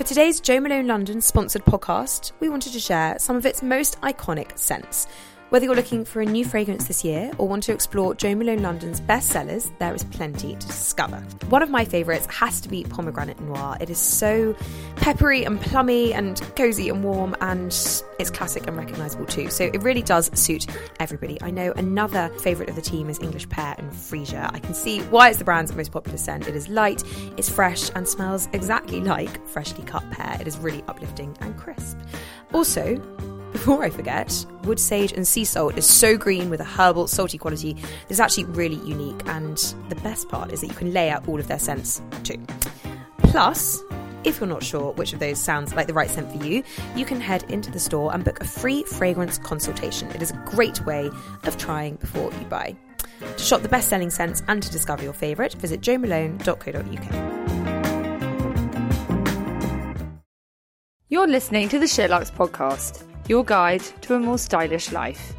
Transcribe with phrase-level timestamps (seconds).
[0.00, 4.00] For today's Jo Malone London sponsored podcast, we wanted to share some of its most
[4.00, 5.06] iconic scents.
[5.50, 8.62] Whether you're looking for a new fragrance this year or want to explore Jo Malone
[8.62, 11.16] London's best sellers, there is plenty to discover.
[11.48, 13.76] One of my favourites has to be Pomegranate Noir.
[13.80, 14.54] It is so
[14.94, 17.72] peppery and plummy and cosy and warm, and
[18.20, 19.50] it's classic and recognisable too.
[19.50, 20.66] So it really does suit
[21.00, 21.36] everybody.
[21.42, 24.54] I know another favourite of the team is English Pear and Freesia.
[24.54, 26.46] I can see why it's the brand's most popular scent.
[26.46, 27.02] It is light,
[27.36, 30.36] it's fresh, and smells exactly like freshly cut pear.
[30.40, 31.98] It is really uplifting and crisp.
[32.52, 33.02] Also,
[33.52, 37.38] before I forget, wood sage and sea salt is so green with a herbal, salty
[37.38, 37.76] quality.
[38.08, 39.56] It's actually really unique, and
[39.88, 42.44] the best part is that you can layer all of their scents too.
[43.18, 43.82] Plus,
[44.24, 46.62] if you're not sure which of those sounds like the right scent for you,
[46.94, 50.10] you can head into the store and book a free fragrance consultation.
[50.10, 51.10] It is a great way
[51.44, 52.76] of trying before you buy.
[53.20, 57.40] To shop the best selling scents and to discover your favourite, visit jomalone.co.uk.
[61.08, 65.34] You're listening to the SheerLuxe podcast, your guide to a more stylish life.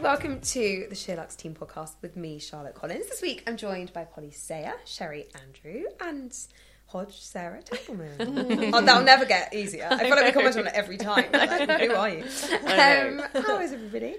[0.00, 3.06] Welcome to the SheerLuxe Team podcast with me, Charlotte Collins.
[3.10, 6.34] This week I'm joined by Polly Sayer, Sherri Andrew, and
[6.86, 8.70] Hodge Sarah Templeman.
[8.74, 9.86] oh, that'll never get easier.
[9.90, 11.26] I feel like we comment on it every time.
[11.34, 12.22] Like, who are you?
[12.22, 14.16] Um, how is everybody?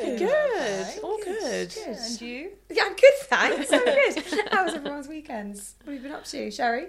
[0.00, 0.18] Good.
[0.18, 0.86] Good.
[1.04, 1.72] All good.
[1.72, 1.96] Good.
[1.96, 2.50] And you?
[2.70, 3.72] Yeah, I'm good, thanks.
[3.72, 4.48] I'm good.
[4.50, 5.76] How was everyone's weekends?
[5.84, 6.86] What have you been up to, Sherri?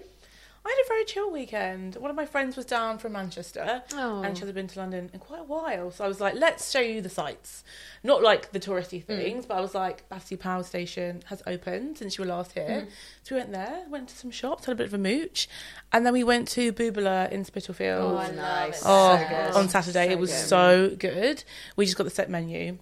[0.65, 1.95] I had a very chill weekend.
[1.97, 4.23] One of my friends was down from Manchester Oh.
[4.23, 5.91] and she hasn't been to London in quite a while.
[5.91, 7.63] So I was like, let's show you the sights.
[8.03, 9.05] Not like the touristy Mm.
[9.05, 12.87] things, but I was like, Battersea Power Station has opened since you were last here.
[12.87, 12.89] Mm.
[13.23, 15.47] So we went there, went to some shops, had a bit of a mooch.
[15.93, 18.13] And then we went to Bubala in Spitalfield.
[18.13, 18.81] Oh, nice.
[18.83, 19.17] Oh,
[19.53, 20.07] So on Saturday.
[20.07, 20.47] So it was good.
[20.47, 21.43] so good.
[21.75, 22.79] We just got the set menu.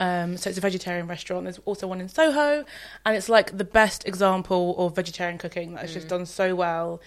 [0.00, 1.44] Um, so it's a vegetarian restaurant.
[1.44, 2.64] There's also one in Soho,
[3.04, 5.94] and it's like the best example of vegetarian cooking that has Mm.
[5.94, 7.00] just done so well.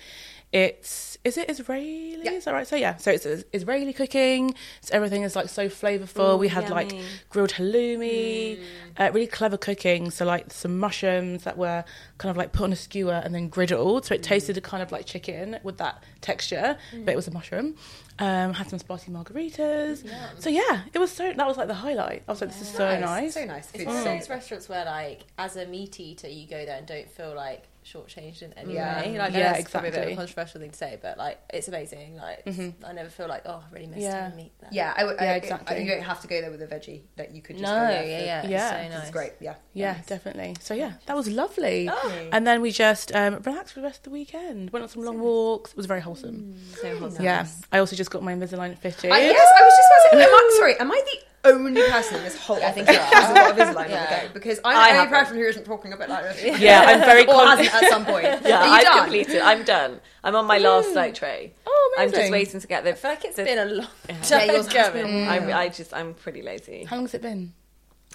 [0.52, 2.18] It's is it Israeli?
[2.24, 2.32] Yeah.
[2.32, 2.68] Is that right?
[2.68, 4.54] So yeah, so it's uh, Israeli cooking.
[4.82, 6.34] So everything is like so flavorful.
[6.34, 6.94] Ooh, we had like
[7.30, 8.64] grilled halloumi, Mm.
[8.98, 10.10] uh, really clever cooking.
[10.12, 11.86] So like some mushrooms that were
[12.18, 14.02] kind of like put on a skewer and then griddled.
[14.02, 14.06] Mm.
[14.06, 17.76] So it tasted kind of like chicken with that texture, but it was a mushroom.
[18.20, 20.08] Um, had some spicy margaritas.
[20.40, 21.32] So yeah, it was so.
[21.34, 22.24] That was like the highlight.
[22.28, 23.34] I was like, this is so nice.
[23.36, 23.70] So nice.
[23.74, 26.86] It's one of those restaurants where, like, as a meat eater, you go there and
[26.86, 29.02] don't feel like shortchanged in any Yeah.
[29.02, 29.18] way.
[29.18, 31.40] Like, Yeah, know it's probably a bit of a controversial thing to say, but like,
[31.52, 32.16] it's amazing.
[32.16, 34.24] Like, I never feel like, oh, I really missed Yeah.
[34.24, 34.52] having meat.
[34.62, 34.70] There.
[34.72, 35.84] Yeah, I, would- I, Yeah, I- exactly.
[35.84, 37.02] you don't have to go there with a veggie.
[37.18, 38.42] That you could just No, go yeah, there.
[38.44, 38.76] for- yeah, Yeah.
[38.76, 39.02] It's so nice.
[39.08, 39.34] It's great.
[39.40, 40.06] Yeah, Yeah, Nice.
[40.06, 40.56] definitely.
[40.62, 41.90] So yeah, that was lovely.
[41.92, 42.30] Oh.
[42.32, 44.70] And then we just um, relaxed for the rest of the weekend.
[44.72, 45.72] Went on some long walks.
[45.72, 46.56] It was very wholesome.
[46.82, 47.24] So wholesome.
[47.26, 49.12] Yeah, I also just got my Invisalign fitted.
[49.12, 50.24] Uh, yes, I was just about to say.
[50.24, 52.58] Am I, sorry, am I the only person in this whole?
[52.64, 53.00] I think you are.
[53.00, 54.04] has got a Invisalign Yeah.
[54.04, 55.20] on the go because I'm I the only haven't.
[55.20, 56.26] person who isn't talking a bit like.
[56.60, 58.26] Yeah, I'm very or con- hasn't at some point.
[58.46, 59.00] Yeah, I've done?
[59.04, 59.42] completed.
[59.42, 60.00] I'm done.
[60.24, 60.64] I'm on my mm.
[60.64, 61.54] last like tray.
[61.66, 62.94] Oh, man I'm just waiting to get there.
[62.94, 65.06] I feel like it's the- been a long Yeah, time yours has going.
[65.06, 65.28] been.
[65.28, 66.84] I, I just I'm pretty lazy.
[66.86, 67.54] How long has it been?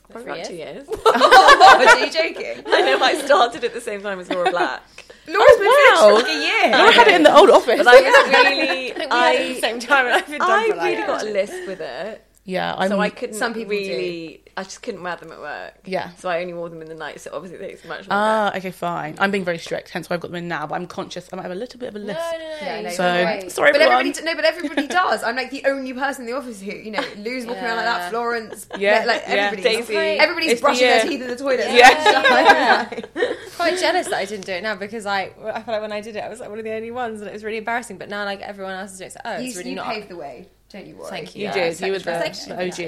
[0.09, 0.87] Probably about two years.
[0.89, 2.63] Are you joking?
[2.67, 4.83] I know I started at the same time as Laura Black,
[5.27, 5.75] Laura's been wow.
[5.87, 6.75] finished for like a year.
[6.77, 7.79] I had it in the old office.
[7.79, 8.93] but I was really.
[8.93, 10.69] I think we had it at the I same time, and I've been done I
[10.69, 12.89] for like really got a list with it, yeah, I'm.
[12.89, 13.35] so I couldn't.
[13.35, 14.43] Some people really.
[14.59, 15.75] I just couldn't wear them at work.
[15.85, 16.13] Yeah.
[16.15, 17.21] So I only wore them in the night.
[17.21, 18.13] So obviously it takes much longer.
[18.13, 19.15] Ah, okay, fine.
[19.19, 20.67] I'm being very strict, hence why I've got them in now.
[20.67, 21.29] But I'm conscious.
[21.31, 22.21] I might have a little bit of a No, list.
[22.33, 22.57] no, no.
[22.63, 23.53] Yeah, no, So right.
[23.53, 24.07] sorry, But everyone.
[24.07, 25.23] everybody, no, but everybody does.
[25.23, 27.85] I'm like the only person in the office who, you know, Lou's walking around like
[27.85, 28.09] that.
[28.11, 29.35] Florence, Yeah, like yeah.
[29.51, 29.95] everybody's, Daisy.
[29.97, 31.67] everybody's It's the brushing their teeth in the toilet.
[31.73, 32.91] Yeah.
[33.17, 33.35] Yeah.
[33.57, 36.01] quite jealous that I didn't do it now because I I feel like when I
[36.01, 37.99] did it, I was like one of the only ones, and it was really embarrassing.
[37.99, 39.77] But now, like everyone else is doing, it, it's like, oh, you, it's really you
[39.77, 39.87] not.
[39.87, 40.49] paved the way.
[40.69, 41.11] Don't you worry.
[41.11, 41.81] Thank You Yeah, did.
[41.87, 42.81] You were the, thank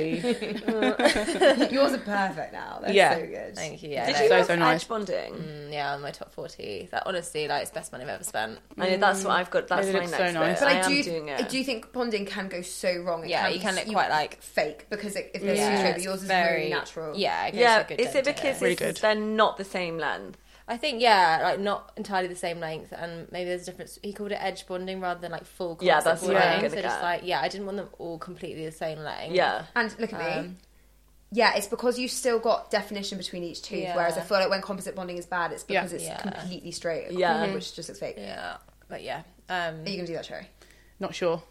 [1.63, 1.73] OG.
[1.73, 2.79] Yours are perfect now.
[2.83, 3.15] That's Yeah.
[3.15, 3.55] so good.
[3.55, 3.91] Thank you.
[3.91, 4.83] Yeah, Did no, you So, have so nice.
[4.83, 5.35] edge bonding?
[5.35, 6.89] Mm, yeah, on my top forty.
[6.91, 8.59] That honestly, like, it's the best money I've ever spent.
[8.77, 9.69] I know that's what I've got.
[9.69, 10.59] That's It my looks next so nice.
[10.59, 11.49] But I, I, am do, doing I it.
[11.49, 13.23] do you think bonding can go so wrong.
[13.25, 15.71] It Yeah, can you can s- look quite like fake because it, if there's yeah,
[15.71, 17.17] too straight, but yours is very very natural.
[17.17, 20.37] Yeah, it goes yeah, a good is it because Really they're not the same length?
[20.69, 23.99] I think yeah, like not entirely the same length, and maybe there's a difference.
[24.03, 25.79] He called it edge bonding rather than like full.
[25.81, 26.71] Yeah, that's what I'm bonding.
[26.71, 29.35] gonna So just like yeah, I didn't want them all completely the same length.
[29.35, 29.65] Yeah.
[29.75, 30.27] And look at me.
[30.27, 30.57] Um,
[31.31, 33.81] Yeah, it's because you've still got definition between each tooth.
[33.83, 33.97] Yeah.
[33.97, 35.81] Whereas I feel like when composite bonding is bad, it's Yeah.
[35.81, 36.19] because it's Yeah.
[36.21, 37.13] completely straight.
[37.13, 37.53] Yeah.
[37.53, 38.15] which just looks fake.
[38.19, 38.57] Yeah,
[38.89, 39.23] but yeah.
[39.49, 40.49] Um, Are you gonna do that, Sherri?
[41.01, 41.43] Not sure.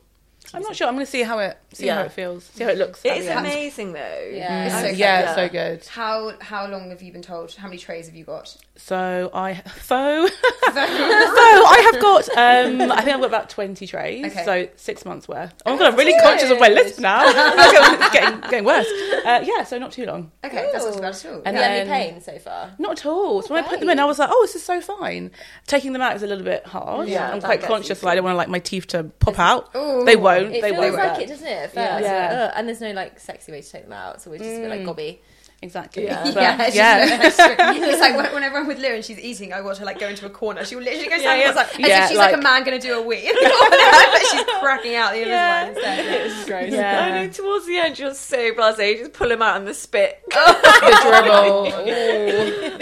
[0.53, 0.87] I'm not sure.
[0.87, 3.03] I'm going to see how it see how it feels, see how it looks.
[3.03, 3.39] It at is the end.
[3.47, 4.29] amazing though.
[4.31, 4.65] Yeah.
[4.65, 5.85] It's so yeah, so good.
[5.87, 7.53] How how long have you been told?
[7.55, 8.55] How many trays have you got?
[8.77, 10.31] So I faux.
[10.68, 12.29] so I have got.
[12.29, 14.25] Um, I think I've got about twenty trays.
[14.25, 14.45] Okay.
[14.45, 15.53] So six months worth.
[15.65, 17.24] Oh my god, I'm really conscious of my list now.
[17.25, 18.88] it's getting getting worse.
[19.25, 20.31] Uh, yeah, so not too long.
[20.44, 21.41] Okay, that's not too bad at all.
[21.45, 22.75] And had then- any pain so far?
[22.77, 23.41] Not at all.
[23.41, 25.31] So when I put them in, I was like, oh, this is so fine.
[25.65, 27.07] Taking them out is a little bit hard.
[27.07, 29.75] Yeah, I'm quite conscious that I don't want like my teeth to pop out.
[29.75, 30.06] Ooh.
[30.06, 30.53] They won't.
[30.53, 30.95] It they feels won't.
[30.95, 31.71] like it, doesn't it?
[31.71, 31.75] First?
[31.75, 32.47] Yeah.
[32.47, 34.59] Ugh, and there's no like sexy way to take them out, so we're just a
[34.59, 35.21] bit like gobby.
[35.62, 36.04] Exactly.
[36.04, 36.24] Yeah.
[36.24, 37.21] But, yeah, it's yeah.
[37.74, 40.25] it's like whenever I'm with Lou and she's eating, I watch her like go into
[40.27, 40.63] a corner.
[40.63, 41.48] She will literally go stand yeah.
[41.50, 43.31] yeah, like, as Yeah, if she's like, like- a man going to do a wee.
[43.33, 46.21] but she's cracking out the other Invisalign instead.
[46.31, 46.71] It's gross.
[46.71, 47.00] Yeah.
[47.00, 49.74] I know towards the end you're so blasé, you just pull him out on the
[49.74, 50.21] spit.
[50.30, 52.77] the dribble.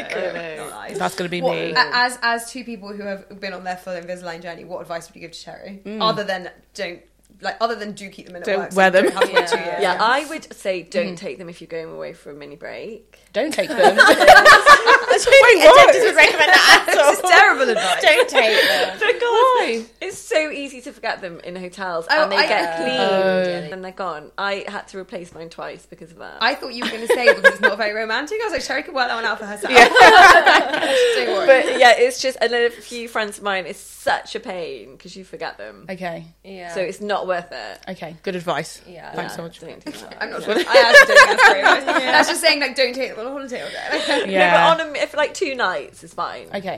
[0.98, 1.74] That's gonna be What, me.
[1.76, 5.16] as as two people who have been on their full Invisalign journey, what advice would
[5.16, 5.82] you give to Sherri?
[5.86, 6.02] Mm.
[6.02, 7.02] Other than don't
[7.42, 8.76] like, other than do keep them in at Don't work.
[8.76, 9.04] wear you them.
[9.06, 9.82] Don't have to wait Yeah.
[9.82, 11.16] Yeah, I would say don't mm-hmm.
[11.16, 13.20] take them if you're going away for a mini break.
[13.34, 13.78] Don't take them.
[13.98, 15.96] Wait, what?
[15.96, 17.12] would recommend that at all.
[17.12, 18.02] This is terrible advice.
[18.02, 19.00] Don't take them.
[19.16, 19.86] Because Why?
[20.02, 23.74] it's so easy to forget them in hotels Oh, and they I- get cleaned Oh.
[23.74, 24.32] and they're gone.
[24.38, 26.38] I had to replace mine twice because of that.
[26.42, 28.40] I thought you were going to say because it's not very romantic.
[28.42, 29.74] I was like, Sherri could work that one out for herself.
[29.74, 31.48] don't worry.
[31.48, 34.92] but yeah, it's just, and then a few friends of mine, it's such a pain
[34.94, 35.86] because you forget them.
[35.90, 36.26] Okay.
[36.44, 36.74] Yeah.
[36.74, 37.80] So it's not worth it.
[37.90, 38.16] Okay.
[38.24, 38.82] Good advice.
[38.88, 39.12] Yeah.
[39.14, 39.60] Thanks Yeah, so much.
[39.60, 40.18] Don't do that.
[40.22, 40.54] I'm not sure.
[40.54, 41.86] I actually don't think that's very nice.
[41.86, 43.70] That's just saying like don't take them on holiday all
[44.26, 44.32] day.
[44.32, 44.52] Yeah.
[44.52, 46.48] No, but on a, if like two nights is fine.
[46.54, 46.78] Okay.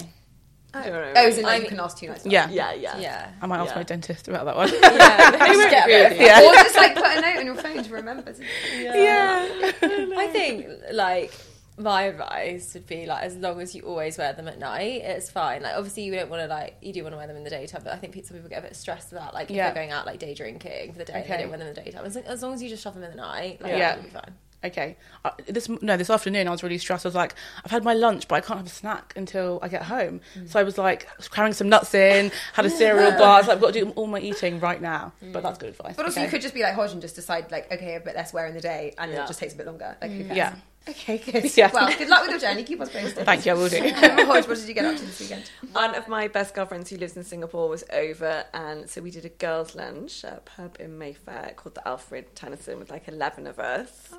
[0.73, 1.13] I don't know.
[1.15, 2.25] Oh, as in like you can ask two nights.
[2.25, 2.49] Yeah.
[2.49, 3.31] yeah, yeah, yeah.
[3.41, 3.77] I might ask Yeah.
[3.77, 4.69] my dentist about that one.
[4.73, 5.47] Yeah.
[5.47, 6.41] Just get a of- yeah.
[6.41, 8.33] Or just like put a note on your phone to remember.
[8.81, 9.47] Yeah.
[9.81, 11.31] I think like
[11.77, 15.29] my advice would be like as long as you always wear them at night, it's
[15.29, 15.61] fine.
[15.61, 17.49] Like obviously you don't want to like you do want to wear them in the
[17.49, 19.67] daytime, but I think some people get a bit stressed about like if Yeah.
[19.67, 21.29] they're going out like day drinking for the day, Okay.
[21.29, 22.05] they don't wear them in the daytime.
[22.05, 23.77] As, long- as long as you just shove them in the night, like, Yeah.
[23.77, 24.33] yeah, it'll be fine.
[24.63, 24.97] Okay.
[25.23, 27.05] Uh, this no, this afternoon I was really stressed.
[27.05, 29.67] I was like, I've had my lunch, but I can't have a snack until I
[29.67, 30.19] get home.
[30.35, 30.49] Mm.
[30.49, 33.35] So I was like cramming some nuts in, had a cereal bar.
[33.35, 35.13] I was like, I've got to do all my eating right now.
[35.23, 35.31] Mm.
[35.31, 35.95] But that's good advice.
[35.95, 36.25] But also okay.
[36.25, 38.47] you could just be like Hodge and just decide like okay a bit less wear
[38.47, 39.25] in the day and then Yeah.
[39.25, 39.95] it just takes a bit longer.
[40.01, 40.27] Like who mm.
[40.27, 40.37] cares?
[40.37, 40.55] Yeah.
[40.89, 41.51] Okay, good.
[41.57, 41.71] Yeah.
[41.73, 42.63] Well, good luck with your journey.
[42.63, 43.25] Keep us posted.
[43.25, 43.51] Thank you.
[43.51, 43.79] I will do.
[43.93, 45.49] Hodge, what did you get up to this weekend?
[45.71, 49.25] One of my best girlfriends who lives in Singapore was over, and so we did
[49.25, 53.47] a girls' lunch at a pub in Mayfair called the Alfred Tennyson with like 11
[53.47, 54.09] of us.
[54.13, 54.17] Oh.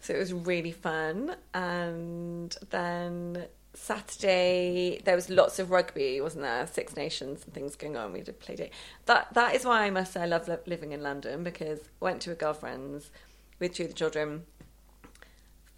[0.00, 1.36] So it was really fun.
[1.54, 6.66] And then Saturday, there was lots of rugby, wasn't there?
[6.66, 8.12] Six Nations and things going on.
[8.12, 8.70] We did play day.
[9.06, 12.04] That, that is why I must say I love li- living in London because I
[12.04, 13.10] went to a girlfriend's
[13.58, 14.44] with two of the children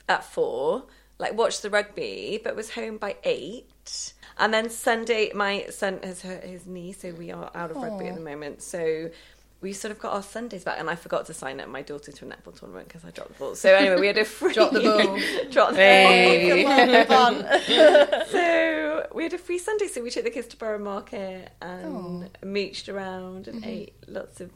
[0.09, 0.85] at four,
[1.19, 4.13] like watched the rugby, but was home by eight.
[4.39, 8.07] And then Sunday, my son has hurt his knee, so we are out of rugby
[8.07, 8.63] at the moment.
[8.63, 9.11] So
[9.61, 12.13] we sort of got our Sundays back, and I forgot to sign up my daughter
[12.13, 13.55] to a netball tournament because I dropped the ball.
[13.57, 15.19] So anyway, we had a free Drop the ball.
[15.51, 17.05] drop the Hey.
[17.09, 17.33] ball.
[18.31, 22.31] so we had a free Sunday, so we took the kids to Borough Market and
[22.43, 23.71] mooched around and mm-hmm.
[23.71, 24.53] ate lots of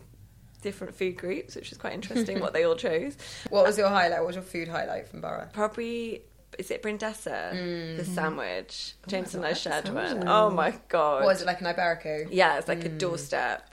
[0.63, 3.17] different food groups, which was quite interesting what they all chose.
[3.51, 4.21] What was uh, your highlight?
[4.21, 5.49] What was your food highlight from Borough?
[5.53, 6.23] Probably
[6.59, 7.53] is it Brindisa?
[7.53, 7.97] Mm.
[7.97, 8.95] The sandwich.
[9.07, 10.27] James and I shared one.
[10.29, 11.21] Oh my god.
[11.21, 12.29] What was it like an Iberico?
[12.31, 12.99] Yeah, it's like a mm.
[12.99, 13.69] doorstep.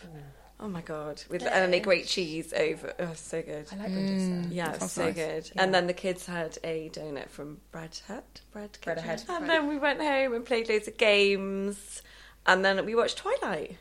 [0.62, 1.24] Oh my god!
[1.30, 2.94] With and then they grate cheese over.
[3.00, 3.66] Oh, so good.
[3.72, 4.46] I like Brindisa.
[4.46, 4.48] Mm.
[4.52, 5.16] Yeah, sounds so nice.
[5.16, 5.52] good.
[5.56, 8.42] And then the kids had a donut from Bread Hut.
[8.52, 9.24] Bread, Bread Ahead.
[9.30, 12.02] And then we went home and played loads of games.
[12.46, 13.78] And then we watched Twilight.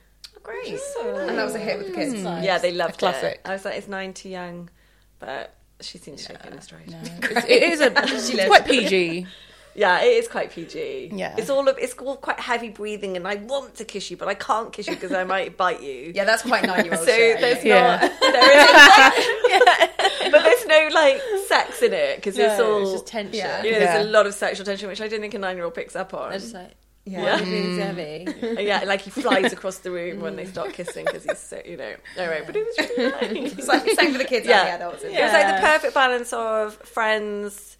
[0.48, 0.80] Great!
[1.28, 2.14] And that was a hit with the kids.
[2.22, 3.34] Yeah, they loved classic.
[3.34, 3.40] it.
[3.44, 4.70] I was like, it's nine too young,
[5.18, 6.82] but she seems to take it in a stride.
[7.22, 7.92] It's, it is a.
[7.96, 9.26] It's quite PG.
[9.74, 11.12] Yeah, it is quite PG.
[11.14, 11.36] Yeah.
[11.38, 14.26] it's all of it's all quite heavy breathing, and I want to kiss you, but
[14.26, 16.10] I can't kiss you because I might bite you.
[16.14, 17.40] Yeah, that's quite nine year old So shit.
[17.40, 17.98] there's Yeah.
[18.00, 18.58] not there
[19.20, 20.30] is, yeah.
[20.32, 23.34] but there's no like sex in it because it's all it's just tension.
[23.38, 23.62] Yeah.
[23.62, 25.64] you know, there's a lot of sexual tension, which I don't think a nine year
[25.64, 26.30] old picks up on.
[26.30, 26.72] They're just like,
[27.10, 27.38] yeah.
[27.38, 27.40] Mm.
[27.40, 28.62] everything's heavy.
[28.64, 31.76] yeah, like he flies across the room when they start kissing because he's so you
[31.76, 31.94] know.
[32.16, 33.10] Anyway, but it was really
[33.42, 33.52] nice.
[33.58, 34.60] It's like same for the kids Yeah.
[34.60, 35.04] and the adults.
[35.04, 37.76] isn't It was like the perfect balance of friends,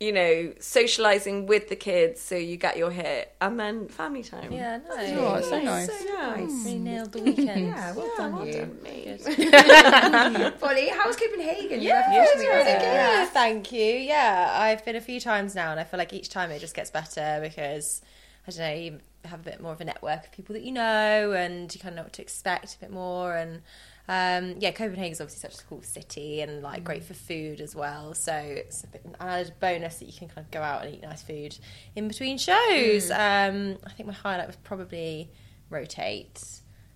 [0.00, 4.52] you know, socializing with the kids so you get your hit, and then family time.
[4.52, 5.12] Yeah, nice.
[5.18, 6.04] Oh, it's so nice.
[6.06, 6.34] Yeah.
[6.34, 7.66] Really nailed the weekend.
[7.66, 8.52] Yeah, well done well you.
[8.52, 9.20] done, mate.
[10.60, 11.80] Polly, how was Copenhagen?
[11.80, 12.66] You Yeah, left it really good.
[12.76, 12.82] it?
[12.82, 13.26] Yeah.
[13.26, 13.84] Thank you.
[14.14, 16.74] Yeah, I've been a few times now, and I feel like each time it just
[16.74, 18.00] gets better because
[18.48, 20.72] I don't know, you have a bit more of a network of people that you
[20.72, 23.34] know, and you kind of know what to expect a bit more.
[23.36, 23.60] And
[24.08, 28.14] um, yeah, Copenhagen's obviously such a cool city and like great for food as well.
[28.14, 30.94] So it's a bit an added bonus that you can kind of go out and
[30.94, 31.58] eat nice food
[31.94, 33.10] in between shows.
[33.10, 35.30] Um, I think my highlight was probably
[35.68, 36.42] Rotate.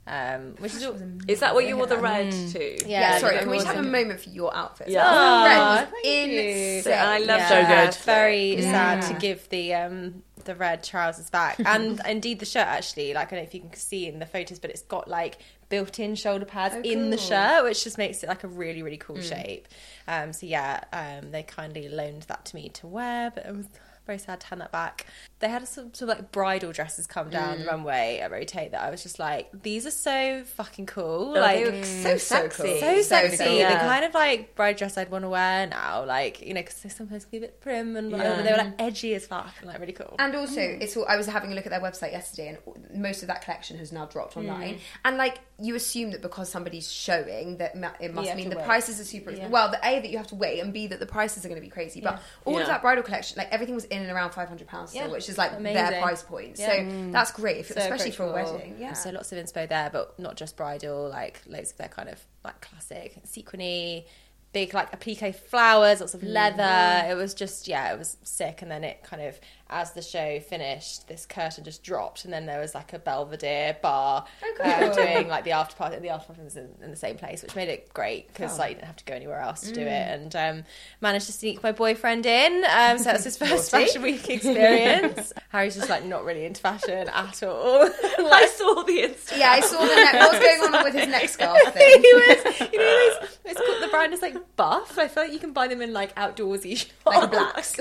[0.04, 0.82] Um, which is
[1.28, 2.88] Is that what you wore the red to?
[2.88, 4.88] yeah, Yeah, sorry, can we just have a moment for your outfit?
[4.88, 5.04] Yeah.
[5.04, 6.40] That red Aw, was thank you.
[6.40, 6.92] insane.
[6.98, 8.04] I love yeah, So good.
[8.04, 13.14] Very sad to give the um the red trousers back, and indeed the shirt actually.
[13.14, 15.38] Like I don't know if you can see in the photos, but it's got like
[15.68, 19.20] built-in shoulder pads in the shirt, which just makes it like a really really cool
[19.20, 19.68] shape.
[20.06, 23.66] Um, so yeah, um, they kindly loaned that to me to wear, but it was
[24.06, 25.06] very sad to hand that back.
[25.38, 27.68] They had some sort of like bridal dresses come down the mm.
[27.68, 31.34] runway at Rotate that I was just like, these are so fucking cool.
[31.36, 32.80] Oh, like they were so sexy.
[32.80, 33.44] so sexy.
[33.44, 33.58] cool.
[33.58, 36.76] The kind of like bride dress I'd want to wear now, like you know, because
[36.82, 38.36] they sometimes can be a bit prim and whatever.
[38.36, 38.42] Yeah.
[38.42, 40.16] They were like edgy as fuck and like really cool.
[40.18, 40.80] And also, mm.
[40.80, 43.42] it's all, I was having a look at their website yesterday, and most of that
[43.42, 44.38] collection has now dropped mm.
[44.38, 44.78] online.
[45.04, 48.64] And like, you assume that because somebody's showing, that ma- it must mean the wait.
[48.64, 49.30] prices are super.
[49.30, 49.48] Yeah.
[49.48, 51.60] Well, the a that you have to wait, and b that the prices are going
[51.60, 52.00] to be crazy.
[52.00, 52.62] But all Yeah.
[52.62, 55.06] of that bridal collection, like everything was in and around five hundred pounds Yeah.
[55.06, 55.74] which is like Amazing.
[55.74, 56.58] their price point.
[56.58, 56.66] Yeah.
[56.66, 57.12] So mm.
[57.12, 58.76] that's great, if, So especially for a wedding.
[58.78, 58.94] Yeah.
[58.94, 62.18] So lots of inspo there, but not just bridal, like loads of their kind of
[62.44, 64.06] like classic sequiny,
[64.52, 67.06] big like applique flowers, lots of leather.
[67.08, 68.62] It was just yeah, it was sick.
[68.62, 69.38] And then it kind of
[69.72, 73.76] as the show finished, this curtain just dropped, and then there was like a Belvedere
[73.82, 74.24] bar
[74.62, 75.98] uh, doing like the after party.
[75.98, 78.70] The after party was in, in the same place, which made it great because like
[78.70, 79.86] you didn't have to go anywhere else to do it.
[79.88, 80.64] And um,
[81.00, 82.64] managed to sneak my boyfriend in.
[82.70, 85.32] Um, so that was his first fashion week experience.
[85.48, 87.82] Harry's just like not really into fashion at all.
[88.18, 89.38] I saw the Insta.
[89.38, 90.14] yeah, I saw the neck.
[90.14, 92.02] What's going on with his neck scarf thing?
[92.02, 94.98] he was, you know, those, it's called the brand is like Buff.
[94.98, 97.76] I feel like you can buy them in like outdoorsy shops, Like blacks.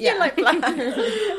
[0.00, 0.56] yeah, like black,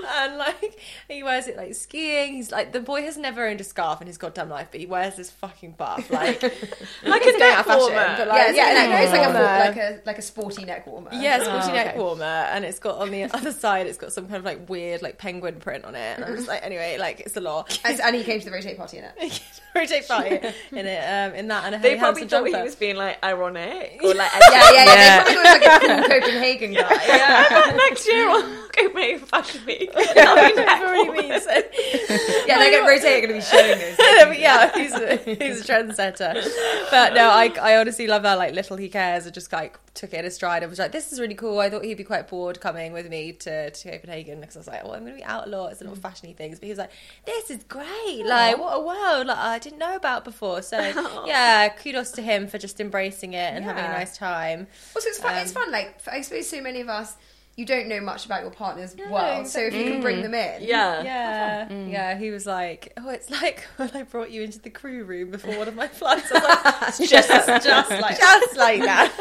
[0.15, 2.33] and like he wears it like skiing.
[2.35, 4.85] He's like the boy has never owned a scarf in his goddamn life, but he
[4.85, 8.15] wears this fucking buff, like like a neck warmer.
[8.17, 10.87] but yeah, like it's, yeah, no, it's like a like a like a sporty neck
[10.87, 11.09] warmer.
[11.13, 11.97] Yeah, sporty Oh, neck okay.
[11.99, 15.01] warmer, and it's got on the other side, it's got some kind of like weird
[15.01, 16.15] like penguin print on it.
[16.17, 17.79] And I'm just like, anyway, like it's a lot.
[17.85, 19.41] And, and he came to the rotate party in it.
[19.75, 20.35] Rotate party
[20.71, 20.99] in it,
[21.31, 24.13] um, in that, and a They probably Hansen thought he was being like ironic or
[24.13, 24.85] like Yeah, yeah, yeah.
[24.85, 25.23] Yeah.
[25.23, 27.07] They probably thought he was like a cool Copenhagen guy.
[27.07, 29.91] Yeah, next year on Copenhagen Fashion Week.
[29.95, 31.45] Whatever he means.
[32.47, 32.59] yeah.
[32.59, 33.95] They get rotate are going to be showing.
[34.27, 36.43] But yeah, he's a, he's a trendsetter.
[36.91, 40.13] But no, I, I honestly love how like little he cares I just like took
[40.13, 41.59] it in a stride and was like, this is really cool.
[41.59, 44.67] I thought he'd be quite bored coming with me to, to Copenhagen because I was
[44.67, 45.71] like, well, I'm going to be out a lot.
[45.71, 46.59] It's a lot of fashiony things.
[46.59, 46.91] But he was like,
[47.25, 48.23] this is great.
[48.25, 50.61] Like, what a world like I didn't know about before.
[50.61, 50.79] So
[51.25, 54.67] yeah, kudos to him for just embracing it and having a nice time.
[54.95, 55.35] Also, it's fun.
[55.37, 55.71] it's Um, fun.
[55.71, 57.15] Like I suppose so many of us,
[57.55, 59.47] you don't know much about your partner's world.
[59.47, 61.03] So if you can bring them in, Yeah.
[61.03, 61.91] Yeah, mm.
[61.91, 62.17] yeah.
[62.17, 65.57] He was like, "Oh, it's like when I brought you into the crew room before
[65.57, 69.13] one of my flights." I was like, "It's just, just like, just like that."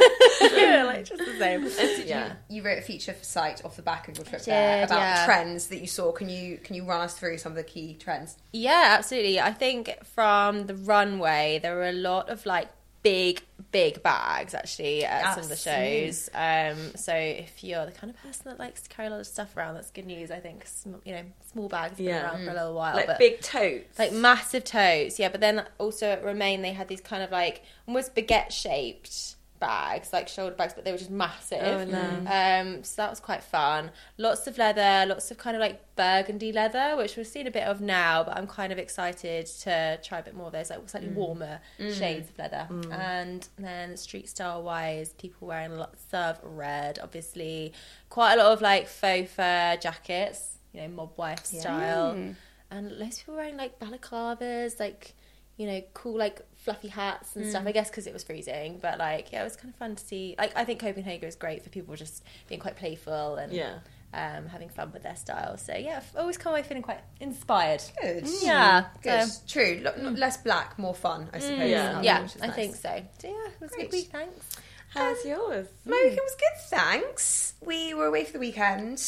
[0.56, 2.06] yeah, like just the same.
[2.06, 2.34] Yeah.
[2.48, 4.98] you wrote a feature for site off the back of your trip I there about
[4.98, 5.24] yeah.
[5.26, 6.12] trends that you saw.
[6.12, 8.36] Can you can you run us through some of the key trends?
[8.52, 9.40] Yeah, absolutely.
[9.40, 12.70] I think from the runway, there were a lot of like
[13.02, 13.42] big,
[13.72, 16.28] big bags actually at some of the shows.
[16.34, 19.26] Um, so if you're the kind of person that likes to carry a lot of
[19.26, 20.30] stuff around, that's good news.
[20.30, 22.22] I think sm- you know small bags have been Yeah.
[22.30, 23.98] around for a little while, Like but big totes.
[23.98, 25.28] like massive totes, yeah.
[25.30, 30.12] But then also at Remain, they had these kind of like almost baguette shaped bags,
[30.12, 31.62] like shoulder bags, but they were just massive.
[31.62, 32.00] Oh, no.
[32.26, 33.92] Um, so that was quite fun.
[34.18, 37.62] Lots of leather, lots of kind of like burgundy leather, which we've seen a bit
[37.62, 40.80] of now, but I'm kind of excited to try a bit more of those, like
[40.88, 41.14] slightly mm.
[41.14, 41.96] warmer mm.
[41.96, 42.66] shades of leather.
[42.68, 42.92] Mm.
[42.92, 47.72] And then street style wise, people wearing lots of red, obviously.
[48.08, 52.16] Quite a lot of like faux fur jackets, you know, mob wife style.
[52.72, 55.14] And loads of people wearing like balaclavas, like
[55.56, 57.64] you know, cool like fluffy hats and stuff.
[57.66, 60.04] I guess because it was freezing, but like yeah, it was kind of fun to
[60.04, 60.34] see.
[60.38, 63.78] Like I think Copenhagen is great for people just being quite playful and Yeah.
[64.14, 65.56] um, having fun with their style.
[65.58, 67.82] So yeah, I've always come away feeling quite inspired.
[68.00, 68.26] Good.
[68.42, 69.24] Yeah, Good.
[69.28, 69.80] so- True.
[69.82, 71.28] Lo- lo- less black, more fun.
[71.32, 71.70] I suppose.
[71.70, 71.98] Yeah.
[71.98, 72.56] um, yeah, which I nice.
[72.56, 73.02] think so.
[73.18, 73.90] So yeah, it was a Great.
[73.90, 74.08] good week.
[74.12, 74.56] Thanks.
[74.94, 75.66] How's yours?
[75.86, 77.54] My weekend was good, thanks.
[77.64, 79.02] We were away for the weekend.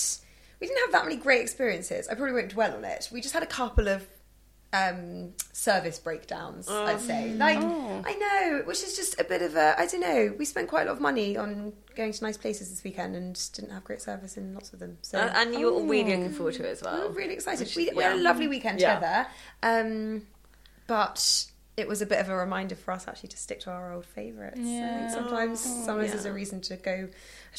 [0.61, 2.09] We didn't have that many great experiences.
[2.09, 3.11] I probably won't dwell on it.
[3.13, 4.07] We just had a couple of
[4.75, 7.33] um, service breakdowns, I'd say.
[7.35, 10.35] Like, I know, which is just a bit of a, I don't know.
[10.39, 13.35] We spent quite a lot of money on going to nice places this weekend and
[13.37, 14.99] just didn't have great service in lots of them.
[15.03, 17.09] So Uh, and you're really looking forward to it as well.
[17.09, 17.61] we're really excited.
[17.67, 18.95] Which- We, we had a lovely weekend Yeah.
[18.97, 19.27] together.
[19.63, 20.27] Um,
[20.87, 23.93] but it was a bit of a reminder for us actually to stick to our
[23.93, 24.57] old favourites.
[24.57, 27.09] Think sometimes summers is a reason to go.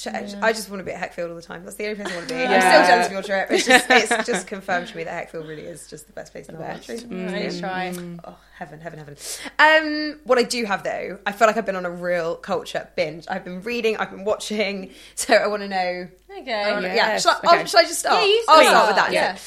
[0.05, 1.63] I just want to be at Heckfield all the time.
[1.63, 2.43] That's the only place I want to be.
[2.45, 3.47] I'm still jealous of your trip.
[3.51, 6.49] It's just, it's just confirmed to me that Heckfield really is just the best place
[6.49, 6.81] in the world.
[7.11, 7.93] Nice try.
[8.25, 9.15] Oh, heaven, heaven, heaven.
[9.59, 12.89] Um, what I do have though, I feel like I've been on a real culture
[12.97, 13.25] binge.
[13.29, 16.07] I've been reading, I've been watching, so I want to know.
[16.39, 16.53] Okay.
[16.53, 17.61] I wanna- yeah, Yes, shall I, okay.
[17.61, 18.19] oh, shall I just start?
[18.21, 18.67] Yeah, you I'll start.
[18.67, 19.13] start with that.
[19.13, 19.37] Yeah.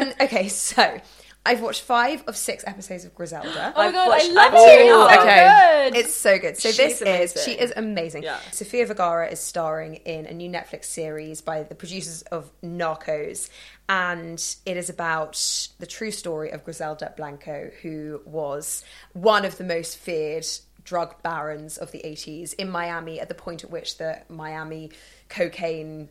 [0.00, 0.04] Yeah.
[0.06, 1.00] um, okay, so
[1.46, 3.72] I've watched five of six episodes of Griselda.
[3.76, 4.58] Oh my god, watched- I love it.
[4.58, 5.90] It's so Okay.
[5.90, 5.96] good.
[5.98, 6.56] It's so good.
[6.58, 7.02] So She's this
[7.36, 8.22] is she is amazing.
[8.24, 8.38] Yeah.
[8.52, 13.48] Sofia Vergara is starring in a new Netflix series by the producers of Narcos,
[13.88, 15.34] and it is about
[15.78, 20.46] the true story of Griselda Blanco, who was one of the most feared
[20.84, 24.90] drug barons of the 80s in Miami at the point at which the Miami
[25.28, 26.08] cocaine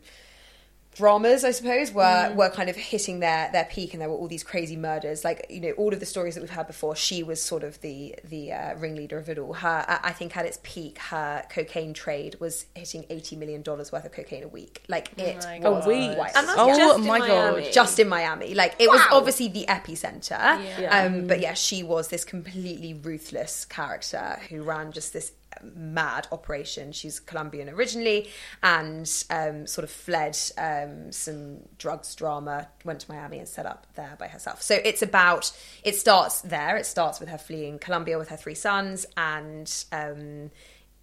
[0.96, 2.34] dramas, I suppose, were Mm.
[2.36, 5.24] were kind of hitting their their peak, and there were all these crazy murders.
[5.24, 7.80] Like you know, all of the stories that we've had before, she was sort of
[7.82, 9.52] the the uh, ringleader of it all.
[9.52, 13.92] Her, I I think, at its peak, her cocaine trade was hitting eighty million dollars
[13.92, 14.82] worth of cocaine a week.
[14.88, 16.16] Like it my was A week.
[16.18, 16.30] wild.
[16.34, 17.54] And that's Oh just in my God.
[17.54, 17.70] Miami.
[17.70, 18.54] just in Miami.
[18.54, 20.64] Like it was obviously the epicenter.
[20.80, 21.04] Yeah.
[21.04, 25.32] Um, but yeah, she was this completely ruthless character who ran just this
[25.62, 26.92] mad operation.
[26.92, 28.30] She's Colombian originally
[28.62, 33.86] and um, sort of fled um, some drugs drama, went to Miami and set up
[33.94, 34.62] there by herself.
[34.62, 35.52] So it's about,
[35.84, 36.76] it starts there.
[36.76, 40.50] It starts with her fleeing Colombia with her three sons and um,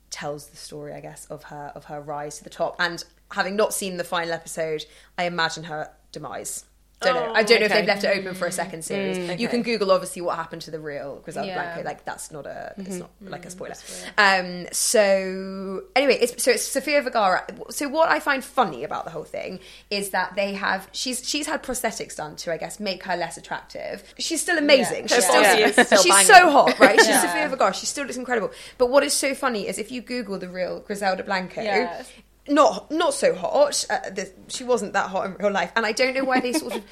[0.09, 2.75] tells the story, I guess, of her of her rise to the top.
[2.79, 4.85] And having not seen the final episode,
[5.17, 6.65] I imagine her demise.
[7.03, 7.33] Don't know.
[7.33, 9.17] I don't know if they've oh, left it open for a second series.
[9.17, 11.61] Mm, you can Google obviously what happened to the real Griselda Yeah.
[11.61, 11.83] Blanco.
[11.85, 12.99] Like that's not a it's mm-hmm.
[12.99, 13.51] not like a mm-hmm.
[13.51, 13.75] spoiler.
[14.17, 17.45] Um so anyway, it's so it's Sofia Vergara.
[17.69, 21.47] So what I find funny about the whole thing is that they have she's she's
[21.47, 24.13] had prosthetics done to I guess make her less attractive.
[24.17, 25.07] She's still amazing.
[25.07, 25.15] Yeah.
[25.15, 26.99] She's still, body is still she's so hot, right?
[26.99, 27.21] She's Yeah.
[27.21, 27.73] Sofia Vergara.
[27.73, 28.51] She still looks incredible.
[28.77, 32.03] But what is so funny is if you Google the real Griselda Blanco, Yeah.
[32.47, 33.85] Not not so hot.
[33.89, 36.51] Uh, the, she wasn't that hot in real life, and I don't know why they
[36.53, 36.83] sort of.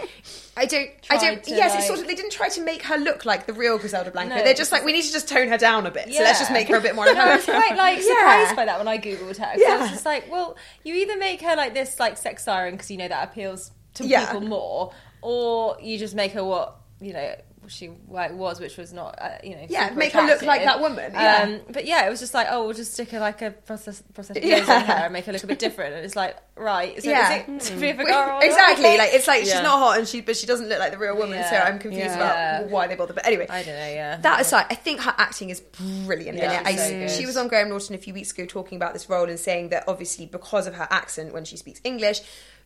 [0.56, 0.90] I don't.
[1.10, 1.46] I don't.
[1.48, 2.08] Yes, it's like- sort of.
[2.08, 4.36] They didn't try to make her look like the real Griselda Blanco.
[4.36, 6.14] No, They're just like we need to just tone her down a bit.
[6.14, 7.06] So let's just make her a bit more.
[7.14, 8.04] No, I was quite like Yeah.
[8.08, 9.54] surprised by that when I googled her.
[9.54, 12.76] 'cause I was just like, well, you either make her like this like sex siren
[12.76, 14.26] because you know that appeals to Yeah.
[14.32, 17.36] people more, or you just make her what you know
[17.68, 21.12] she was, which was not uh, you know Yeah, make her look like that woman,
[21.14, 21.44] yeah.
[21.44, 24.02] Um, but yeah, it was just like, oh, we'll just stick her like a process,
[24.14, 24.60] prosthetic Yeah.
[24.60, 25.94] nose on her and make her look a bit different.
[25.96, 27.44] And it's like, right, so Yeah.
[27.44, 28.24] is it Sofia Vergara?
[28.24, 28.44] or not?
[28.44, 28.98] exactly.
[28.98, 31.16] Like it's like she's not hot and she, but she doesn't look like the real
[31.16, 31.44] woman.
[31.50, 32.60] So I'm confused Yeah.
[32.62, 33.14] about why they bother.
[33.14, 33.88] But anyway, I don't know.
[33.94, 36.64] Yeah, That aside, I think her acting is brilliant Yeah.
[36.66, 39.30] I, so she was on Graham Norton a few weeks ago talking about this role
[39.30, 42.22] and saying that obviously because of her accent when she speaks English,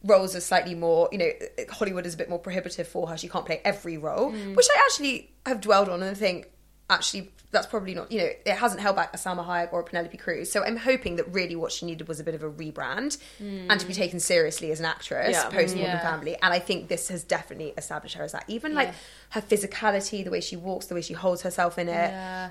[0.06, 1.30] roles are slightly more, you know,
[1.70, 3.18] Hollywood is a bit more prohibitive for her.
[3.18, 4.56] She can't play every role, Mm.
[4.56, 6.50] which I actually have dwelled on and think
[6.90, 9.84] actually that's probably not, you know, it hasn't held back a Salma Hayek or a
[9.84, 10.52] Penelope Cruz.
[10.52, 13.80] So I'm hoping that really what she needed was a bit of a rebrand and
[13.80, 15.44] to be taken seriously as an actress Yeah.
[15.50, 15.94] post Modern Mm.
[15.94, 16.02] Yeah.
[16.12, 16.36] Family.
[16.42, 18.44] And I think this has definitely established her as that.
[18.50, 18.94] Even like
[19.30, 22.10] her physicality, the way she walks, the way she holds herself in it,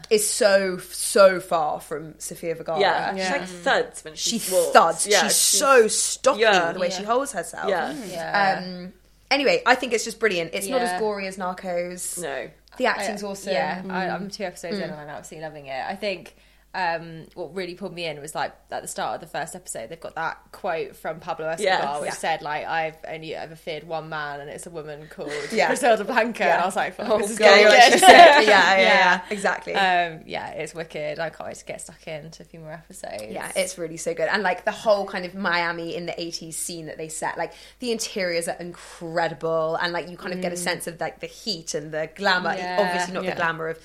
[0.08, 0.48] is Yeah.
[0.48, 2.80] so so far from Sofia Vergara.
[2.80, 3.22] Yeah, Yeah.
[3.24, 4.72] she's like thuds when She she walks.
[4.72, 5.06] thuds.
[5.06, 6.72] Yeah, she's, so stocky yeah.
[6.72, 7.68] the way she holds herself.
[7.68, 7.92] Yeah.
[8.08, 8.62] yeah.
[8.64, 8.92] Um.
[9.30, 10.54] Anyway, I think it's just brilliant.
[10.54, 12.22] It's not as gory as Narcos.
[12.22, 12.48] No.
[12.78, 13.52] The acting's I- awesome.
[13.52, 13.90] Yeah, Mm.
[13.90, 15.84] I, I'm two episodes in and I'm absolutely loving it.
[15.84, 16.34] I think
[16.74, 19.88] um, what really pulled me in was like at the start of the first episode,
[19.90, 22.00] they've got that quote from Pablo Escobar, Yes.
[22.00, 22.14] which Yeah.
[22.14, 25.68] said like, "I've only ever feared one man, and it's a woman called Yeah.
[25.68, 26.54] Griselda Blanca." Yeah.
[26.54, 27.44] And I was like, "Fuck, Oh, this is God.
[27.46, 29.74] Yeah, going you're like, good." she said- yeah, yeah, yeah, exactly.
[29.74, 31.18] Um, yeah, it's wicked.
[31.18, 33.22] I can't wait to get stuck into a few more episodes.
[33.30, 34.28] Yeah, it's really so good.
[34.28, 37.52] And like the whole kind of Miami in the 80s scene that they set, like
[37.78, 41.26] the interiors are incredible and like you kind of get a sense of like the
[41.26, 42.50] heat and the glamour.
[42.54, 42.58] Mm.
[42.58, 42.76] Yeah.
[42.80, 43.30] Obviously not Yeah.
[43.30, 43.78] the glamour of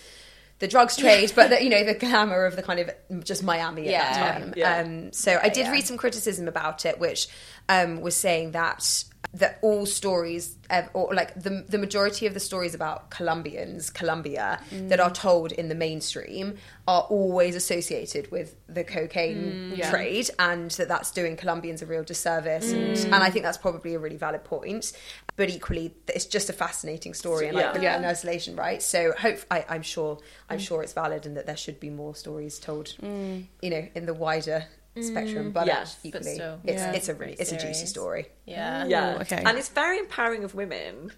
[0.59, 3.83] the drugs trade, but the, you know, the glamour of the kind of just Miami
[3.83, 4.13] at Yeah.
[4.13, 4.53] that time.
[4.55, 4.77] Yeah.
[4.79, 7.27] Um, so I did read some criticism about it, which
[7.69, 10.57] um, was saying that that all stories,
[10.93, 15.13] or like the the majority of the stories about Colombians, Colombia, that are mm.
[15.13, 19.91] told in the mainstream are always associated with the cocaine mm, Yeah.
[19.91, 22.73] trade, and that that's doing Colombians a real disservice.
[22.73, 23.03] Mm.
[23.03, 24.93] And, and I think that's probably a really valid point.
[25.35, 27.97] But equally, it's just a fascinating story and like Yeah.
[27.97, 28.81] in isolation, right?
[28.81, 30.17] So hope I, I'm sure
[30.49, 34.05] I'm sure it's valid and that there should be more stories told, you know, in
[34.07, 34.65] the wider
[35.01, 35.49] spectrum.
[35.49, 35.53] Mm.
[35.53, 36.91] But Yes, but equally, still, it's yeah.
[36.93, 38.27] it's a really it's a juicy story.
[38.45, 39.15] yeah, Yeah.
[39.15, 39.43] Ooh, okay.
[39.45, 41.11] And it's very empowering of women.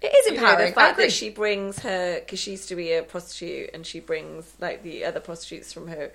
[0.00, 0.68] It is You know, empowering.
[0.68, 3.98] the fact that she brings her, because she used to be a prostitute, and she
[4.00, 6.12] brings like the other prostitutes from her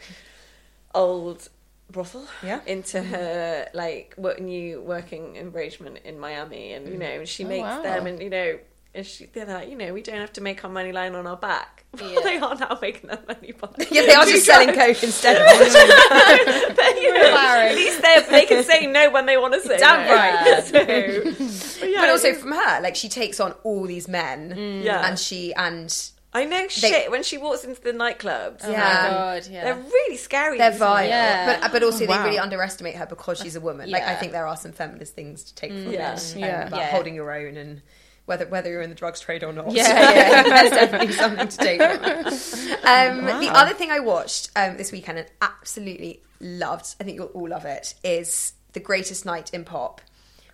[0.96, 1.50] old
[1.92, 2.62] brothel Yeah.
[2.66, 3.14] into mm-hmm.
[3.14, 7.00] her like what new working arrangement in Miami, and you mm.
[7.00, 7.82] know she Oh, makes wow.
[7.82, 8.60] them, and you know
[8.96, 11.26] and she, they're like, you know, we don't have to make our money lying on
[11.26, 11.83] our back.
[12.02, 12.20] Yeah.
[12.24, 13.70] they are now making that money by.
[13.92, 15.36] Yeah, they are just selling coke instead.
[15.38, 19.62] of But, you know, at least they they can say no when they want to
[19.62, 20.14] say Damn no.
[20.14, 20.64] right.
[20.64, 25.08] So, but, yeah, but also from her, like she takes on all these men, Yeah.
[25.08, 25.96] and she and
[26.36, 28.62] I know shit when she walks into the nightclubs.
[28.64, 28.80] Oh Yeah.
[28.80, 29.64] my god, yeah.
[29.66, 30.58] They're really scary.
[30.58, 31.08] they're these vile.
[31.08, 31.60] Yeah.
[31.62, 32.18] But but also Oh, wow.
[32.18, 33.92] they really underestimate her because she's a woman.
[33.92, 36.14] Like I think there are some feminist things to take from Yeah.
[36.16, 36.68] this, um, Yeah.
[36.68, 36.88] about Yeah.
[36.92, 37.82] holding your own and.
[38.26, 39.84] Whether, whether you're in the drugs trade or not, Yeah,
[40.14, 40.44] yeah.
[40.44, 42.86] there's definitely something to take from it.
[42.86, 47.28] Um, The other thing I watched um, this weekend and absolutely loved, I think you'll
[47.28, 50.00] all love it, is The Greatest Night in Pop.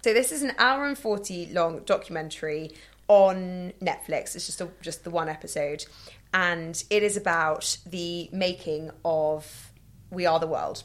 [0.04, 2.72] So this is an hour and 40 long documentary
[3.08, 4.36] on Netflix.
[4.36, 5.86] It's just a, just the one episode,
[6.34, 9.72] and it is about the making of
[10.10, 10.84] We Are the World,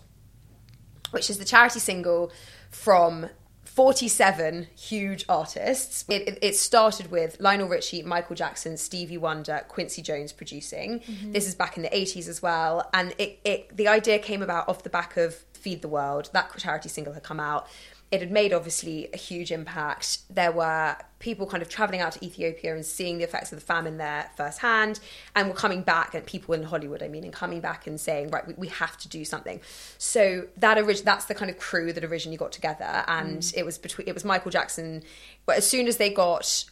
[1.12, 2.30] which is the charity single
[2.70, 3.28] from
[3.74, 6.04] 47 huge artists.
[6.08, 11.00] It, it, started with Lionel Richie, Michael Jackson, Stevie Wonder, Quincy Jones producing.
[11.00, 11.32] Mm-hmm.
[11.32, 12.88] This is back in the 80s as well.
[12.94, 16.30] And it, it the idea came about off the back of Feed the World.
[16.32, 17.66] That charity single had come out.
[18.14, 20.06] It had made obviously a huge impact.
[20.38, 23.64] There were people kind of traveling out to Ethiopia and seeing the effects of the
[23.64, 25.00] famine there firsthand,
[25.34, 28.30] and were coming back, and people in Hollywood, I mean, and coming back and saying,
[28.34, 29.60] right, we, we have to do something.
[29.98, 33.78] So that orig- that's the kind of crew that originally got together, and it was
[33.78, 35.02] between it was Michael Jackson.
[35.46, 36.64] But as soon as they got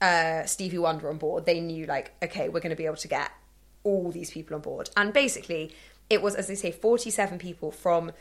[0.00, 3.08] uh, Stevie Wonder on board, they knew like, okay, we're going to be able to
[3.08, 3.30] get
[3.84, 5.64] all these people on board, and basically,
[6.08, 8.12] it was as they say, forty-seven people from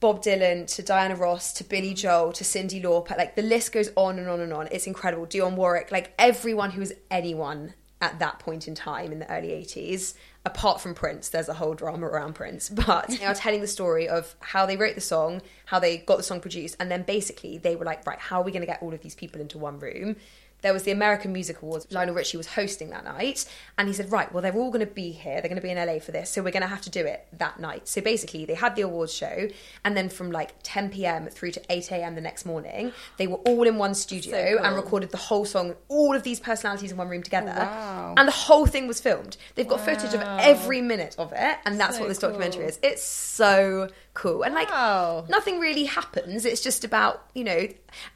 [0.00, 3.16] Bob Dylan to Diana Ross to Billy Joel to Cyndi Lauper.
[3.16, 4.68] Like the list goes on and on and on.
[4.70, 5.26] It's incredible.
[5.26, 9.48] Dionne Warwick, like everyone who was anyone at that point in time in the early
[9.48, 12.70] 80s, apart from Prince, there's a whole drama around Prince.
[12.88, 16.16] But they are telling the story of how they wrote the song, how they got
[16.16, 18.66] the song produced, and then basically they were like, right, how are we going to
[18.66, 20.14] get all of these people into one room?
[20.62, 21.86] There was the American Music Awards.
[21.90, 23.44] Lionel Richie was hosting that night,
[23.76, 25.34] and he said, "Right, well, they're all going to be here.
[25.40, 27.04] They're going to be in LA for this, so we're going to have to do
[27.06, 29.48] it that night." So basically, they had the awards show,
[29.84, 31.26] and then from like 10 p.m.
[31.28, 32.14] through to 8 a.m.
[32.16, 36.14] the next morning, they were all in one studio and recorded the whole song, all
[36.16, 38.14] of these personalities in one room together, Wow.
[38.16, 39.36] and the whole thing was filmed.
[39.54, 42.78] They've got footage of every minute of it, and that's what this documentary is.
[42.82, 45.24] It's so cool, and like Wow.
[45.28, 46.44] nothing really happens.
[46.44, 47.68] It's just about you know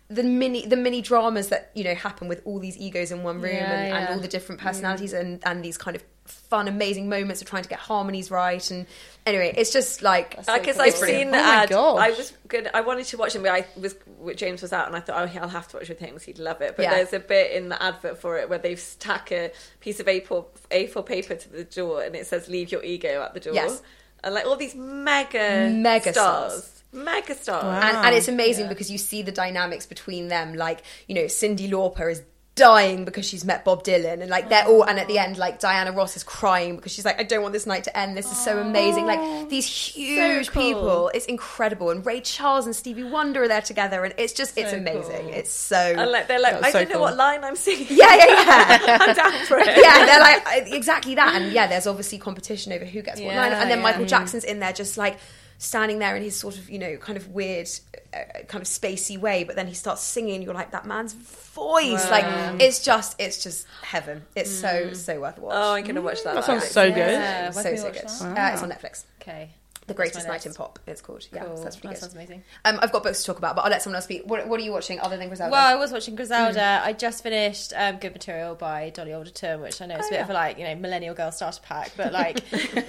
[0.08, 3.40] the mini the mini dramas that you know happen with all these egos in one
[3.40, 4.64] room Yeah, and, and all the different mm.
[4.64, 8.70] personalities and and these kind of fun amazing moments of trying to get harmonies right
[8.70, 8.86] and
[9.26, 11.68] anyway it's just like Because It's I've seen oh the Oh ad.
[11.70, 11.98] gosh.
[12.00, 12.70] I was good.
[12.72, 13.94] I wanted to watch it, but I was
[14.36, 16.38] James was out, and I thought, oh, I'll have to watch with him because he'd
[16.38, 16.76] love it.
[16.76, 16.94] But Yeah.
[16.96, 20.44] there's a bit in the advert for it where they've stuck a piece of A4
[20.70, 23.82] A4 paper to the door, and it says "Leave your ego at the door." Yes.
[24.24, 26.82] And like all these mega Mega stars, stars.
[26.92, 27.84] mega stars.
[27.84, 31.68] and, and it's amazing because you see the dynamics between them like you know cyndi
[31.70, 32.22] lauper is
[32.54, 35.58] dying because she's met bob dylan and like they're all and at the end like
[35.58, 38.16] diana ross is crying because she's like i don't want this night to end.
[38.16, 39.06] This is so amazing.
[39.06, 40.62] Like these huge cool.
[40.62, 41.90] people it's incredible.
[41.90, 45.28] And ray charles and stevie wonder are there together and it's just it's amazing.
[45.30, 47.86] It's so And like they're like, I so don't know what line I'm singing.
[47.90, 48.98] yeah yeah yeah.
[49.00, 49.66] I'm down for it.
[49.66, 53.52] yeah, they're like exactly that, and yeah, there's obviously competition over who gets what line,
[53.52, 53.82] and then yeah.
[53.82, 55.18] Michael Jackson's in there just like
[55.62, 57.68] standing there in his sort of you know kind of weird,
[58.12, 60.42] uh, kind of spacey way, but then he starts singing.
[60.42, 62.24] You're like that man's voice, like
[62.60, 64.24] it's just it's just heaven.
[64.34, 65.54] It's so so worth a watch.
[65.56, 66.34] Oh, I'm gonna watch that.
[66.34, 66.96] That sounds so good.
[66.96, 68.36] Yeah, so where can we so good.
[68.36, 68.50] that?
[68.50, 69.04] Uh, it's on Netflix.
[69.20, 69.50] Okay.
[69.88, 70.54] The Greatest Night in.
[70.54, 70.78] Pop.
[70.86, 71.26] It's called.
[71.32, 71.56] Yeah, Cool.
[71.56, 72.44] so that's pretty that sounds amazing.
[72.64, 74.22] Um, I've got books to talk about, but I'll let someone else speak.
[74.24, 75.50] What, what are you watching other than Griselda?
[75.50, 76.80] Well, I was watching Griselda.
[76.84, 80.20] I just finished um, Good Material by Dolly Alderton, which I know is a bit
[80.20, 82.42] of a like you know millennial girl starter pack, but like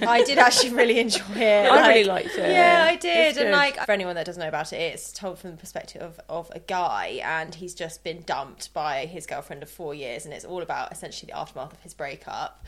[0.04, 1.66] I did actually really enjoy it.
[1.66, 2.52] I Like, really liked it.
[2.52, 3.38] Yeah, I did.
[3.38, 6.20] And like for anyone that doesn't know about it, it's told from the perspective of,
[6.30, 10.34] of a guy, and he's just been dumped by his girlfriend of four years, and
[10.34, 12.64] it's all about essentially the aftermath of his breakup.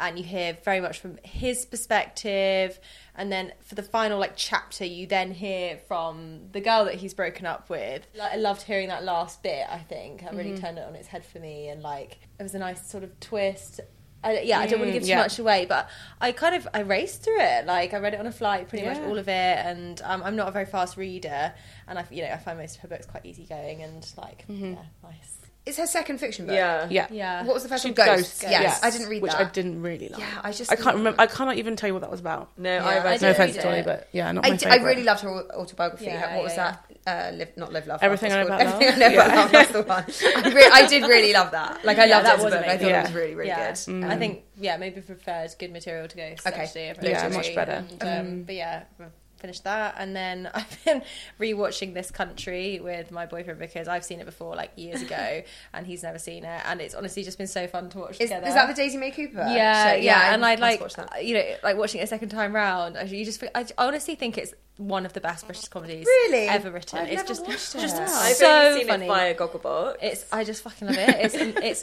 [0.00, 2.80] And you hear very much from his perspective,
[3.14, 7.12] and then for the final like chapter, you then hear from the girl that he's
[7.12, 8.06] broken up with.
[8.16, 9.66] Like, I loved hearing that last bit.
[9.70, 10.64] I think that really mm-hmm.
[10.64, 13.20] turned it on its head for me, and like it was a nice sort of
[13.20, 13.80] twist.
[14.22, 15.22] I, yeah, I don't want to mm, give too yeah.
[15.22, 15.88] much away, but
[16.20, 17.66] I kind of I raced through it.
[17.66, 20.36] Like I read it on a flight, pretty much all of it, and um, I'm
[20.36, 21.54] not a very fast reader,
[21.88, 24.72] and I you know I find most of her books quite easygoing and like mm-hmm.
[24.72, 25.39] yeah, nice.
[25.66, 26.54] It's her second fiction book.
[26.54, 26.86] Yeah.
[26.90, 27.06] Yeah.
[27.10, 27.44] Yeah.
[27.44, 27.92] What was the first one?
[27.92, 28.10] Ghosts.
[28.40, 28.42] Ghosts.
[28.44, 28.62] Yes.
[28.62, 28.82] Yes.
[28.82, 29.22] I didn't read that.
[29.22, 29.46] Which that.
[29.46, 30.18] I didn't really like.
[30.18, 31.20] Yeah, I just I can't remember.
[31.20, 32.50] I cannot even tell you what that was about.
[32.58, 32.84] No, Yeah.
[32.86, 33.32] I I read did No it.
[33.32, 33.84] offense, read Dolly, it.
[33.84, 34.90] but yeah, not I, my d- I favourite.
[34.90, 36.06] really loved her autobiography.
[36.06, 37.32] Yeah, what was yeah, that?
[37.32, 38.00] Uh, live, not live, love.
[38.02, 38.82] Everything Love, I that's Know called.
[38.82, 39.26] About Everything I know Love.
[39.26, 39.52] about love.
[39.52, 40.44] That's the one.
[40.44, 41.84] I, re- I did really love that.
[41.84, 42.64] Like I Yeah, loved that it as a was book.
[42.64, 42.88] I thought amazing.
[42.94, 43.16] it was Yeah.
[43.18, 43.66] really, really yeah.
[43.68, 43.74] good.
[43.76, 44.10] Mm.
[44.10, 46.22] I think yeah, maybe preferred good material to go.
[46.22, 46.38] Okay.
[46.46, 47.36] Actually, Yeah, actually.
[47.36, 47.84] much better.
[48.00, 48.82] And, um, but yeah,
[49.40, 51.02] finished that, and then I've been
[51.40, 55.42] rewatching This Country with my boyfriend because I've seen it before, like years ago,
[55.74, 58.18] and he's never seen it, and it's honestly just been so fun to watch Is,
[58.30, 58.46] together.
[58.46, 59.46] is that the Daisy May Cooper?
[59.50, 59.96] yeah, show?
[60.00, 61.16] yeah, and I I'd must like, watch that.
[61.16, 62.96] Uh, you know, like watching it a second time round.
[62.96, 66.48] I- You just, I honestly think it's one of the best British comedies Really?
[66.48, 66.98] ever written.
[67.00, 67.80] I've it's never just, watched it.
[67.80, 69.04] just I've so only seen funny.
[69.04, 69.96] it via Gogglebox.
[70.00, 71.16] It's I just fucking love it.
[71.20, 71.34] It's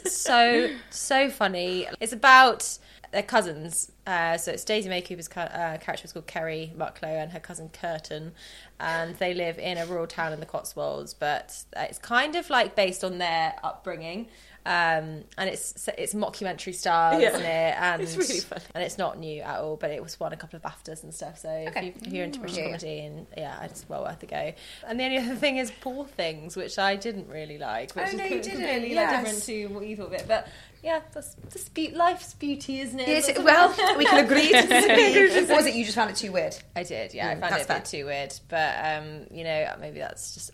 [0.02, 1.86] it's so so funny.
[2.00, 2.78] It's about
[3.12, 3.92] their cousins.
[4.08, 7.40] Uh, so it's Daisy May Cooper's ca- uh, character is called Kerry Mucklow and her
[7.40, 8.32] cousin Kurtan,
[8.80, 11.12] and they live in a rural town in the Cotswolds.
[11.12, 14.28] But it's kind of like based on their upbringing.
[14.66, 17.28] Um, and it's it's mockumentary style, Yeah.
[17.30, 17.74] isn't it?
[17.78, 18.62] And It's really funny.
[18.74, 19.76] and it's not new at all.
[19.76, 21.38] But it was won a couple of BAFTAs and stuff.
[21.38, 21.78] So Okay.
[21.78, 24.52] if, you, if you're into British comedy, and yeah, it's well worth a go.
[24.86, 28.16] And the only other thing is Poor Things, which I didn't really like, which Oh,
[28.16, 29.22] no, is you com- didn't, completely yes.
[29.22, 30.24] different to what you thought of it.
[30.28, 30.48] But
[30.82, 33.08] yeah, that's, that's be- life's beauty, isn't it?
[33.08, 35.54] Yes, well, we can agree to disagree.
[35.54, 35.74] was it?
[35.74, 36.56] You just found it too weird.
[36.76, 38.34] I did, yeah, I Mm, found it a bit too weird.
[38.48, 40.50] But um, you know, maybe that's just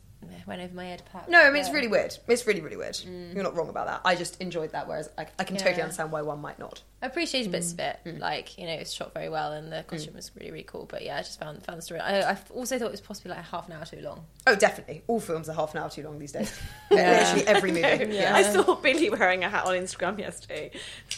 [0.47, 1.03] went over my head.
[1.11, 1.29] Perhaps.
[1.31, 2.17] No, I mean it's really weird.
[2.29, 2.99] It's really, really weird.
[3.05, 4.01] You're not wrong about that.
[4.05, 6.83] I just enjoyed that, whereas I, I can totally understand why one might not.
[7.05, 8.19] I appreciated bits of it, Mm.
[8.19, 10.87] like you know, it's shot very well and the costume was really, really cool.
[10.91, 12.01] But yeah, I just found found the story.
[12.01, 14.25] I, I also thought it was possibly like half an hour too long.
[14.47, 15.03] Oh, definitely.
[15.07, 16.59] All films are half an hour too long these days.
[16.91, 17.21] Yeah.
[17.35, 18.15] Literally every movie.
[18.15, 18.37] Yeah.
[18.37, 20.71] I saw Billy wearing a hat on Instagram yesterday,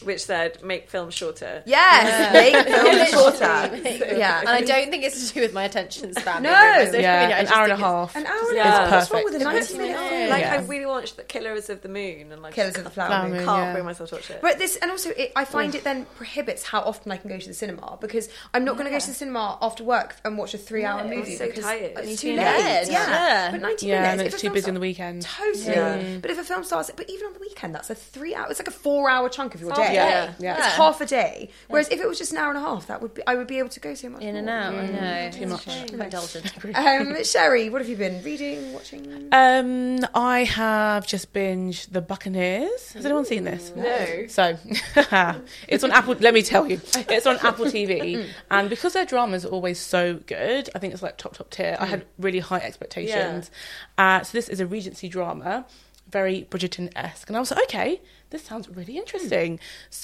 [0.03, 4.16] which said "Make film shorter." Yes, make films shorter.
[4.16, 6.42] Yeah, And I don't think it's to do with my attention span.
[6.42, 6.51] No.
[6.51, 8.16] over my Yeah, media, an hour and a half.
[8.16, 8.64] An hour and a Yeah.
[8.64, 8.90] half.
[8.92, 9.70] What's wrong with a perfect.
[9.75, 10.31] 90 minute film?
[10.31, 10.55] Like Yeah.
[10.55, 13.29] I really watched the Killers of the Moon and like Killers of the Flower Flower
[13.29, 13.37] Moon.
[13.38, 13.44] Moon.
[13.44, 13.72] can't yeah.
[13.75, 14.40] bring myself to watch it.
[14.40, 17.46] But this, and also, I find it then prohibits how often I can go to
[17.46, 20.54] the cinema because I'm not going to go to the cinema after work and watch
[20.54, 21.92] a three-hour No, movie so because tired.
[21.96, 22.46] it's It's too too late.
[22.64, 23.08] late, Yeah.
[23.08, 23.50] yeah.
[23.52, 24.12] but 90 Yeah, minutes.
[24.12, 25.22] and it's too film busy on the weekend.
[25.22, 25.64] Totally.
[25.66, 26.18] Yeah.
[26.20, 28.48] But if a film starts, but even on the weekend, that's a three-hour.
[28.50, 29.94] It's like a four-hour chunk of your Half day.
[29.94, 30.26] Yeah.
[30.26, 30.32] day.
[30.40, 30.56] Yeah.
[30.58, 31.50] It's half a day.
[31.68, 33.46] Whereas if it was just an hour and a half, that would be I would
[33.46, 34.54] be able to go so much in and more.
[34.56, 34.74] out.
[34.74, 35.66] I know Mm, too It's much.
[35.66, 35.88] a shame.
[35.88, 36.52] Quite indulgent.
[36.76, 39.28] Um, Sherri, what have you been reading, watching?
[39.32, 42.92] Um, I have just binged The Buccaneers.
[42.92, 43.72] Has anyone seen this?
[43.76, 44.26] No.
[44.28, 44.56] So,
[45.68, 46.14] it's on Apple.
[46.20, 50.14] Let me tell you, it's on Apple TV, and because their dramas are always so
[50.26, 51.76] good, I think it's like top top tier.
[51.79, 53.50] I had really high expectations.
[53.98, 55.66] Uh, so this is a Regency drama,
[56.11, 59.58] very Bridgerton esque, and I was like, okay, this sounds really interesting.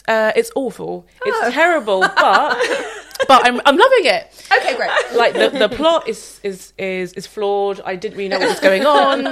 [0.07, 2.17] Uh, it's awful, it's terrible, but
[3.29, 4.49] but I'm I'm loving it.
[4.59, 4.91] Okay, great.
[5.15, 7.81] Like the, the plot is, is is is flawed.
[7.85, 9.25] I didn't really know what was going on.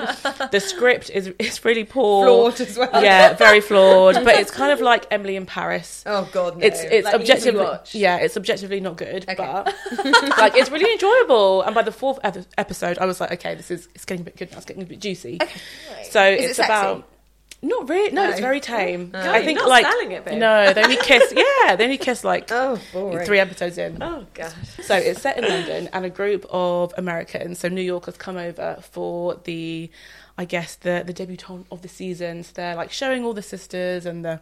[0.51, 2.27] The script is is really poor.
[2.27, 2.91] Flawed as well.
[3.03, 4.17] Yeah, very flawed.
[4.25, 6.03] But it's kind of like Emily in Paris.
[6.07, 6.67] Oh God, no.
[6.67, 9.35] It's it's Like objectively yeah, it's objectively not good, Okay.
[9.37, 9.67] but
[10.39, 11.63] like it's really enjoyable.
[11.63, 14.37] And by the fourth episode, I was like, okay, this is it's getting a bit
[14.37, 14.57] good now.
[14.59, 15.39] It's getting a bit juicy.
[15.41, 15.61] Okay.
[16.11, 16.73] So Is it it's sexy?
[16.73, 17.05] about.
[17.63, 18.11] Not really.
[18.13, 18.31] No, No.
[18.31, 19.11] it's very tame.
[19.11, 21.33] God, I think not like it, no, they only kiss.
[21.37, 23.27] Yeah, they only kiss like oh, boring.
[23.27, 24.03] three episodes in.
[24.03, 24.55] Oh gosh.
[24.83, 28.79] So it's set in London, and a group of Americans, so New Yorkers, come over
[28.81, 29.91] for the,
[30.39, 32.45] I guess the the debutante of the season.
[32.45, 34.41] So they're like showing all the sisters and the,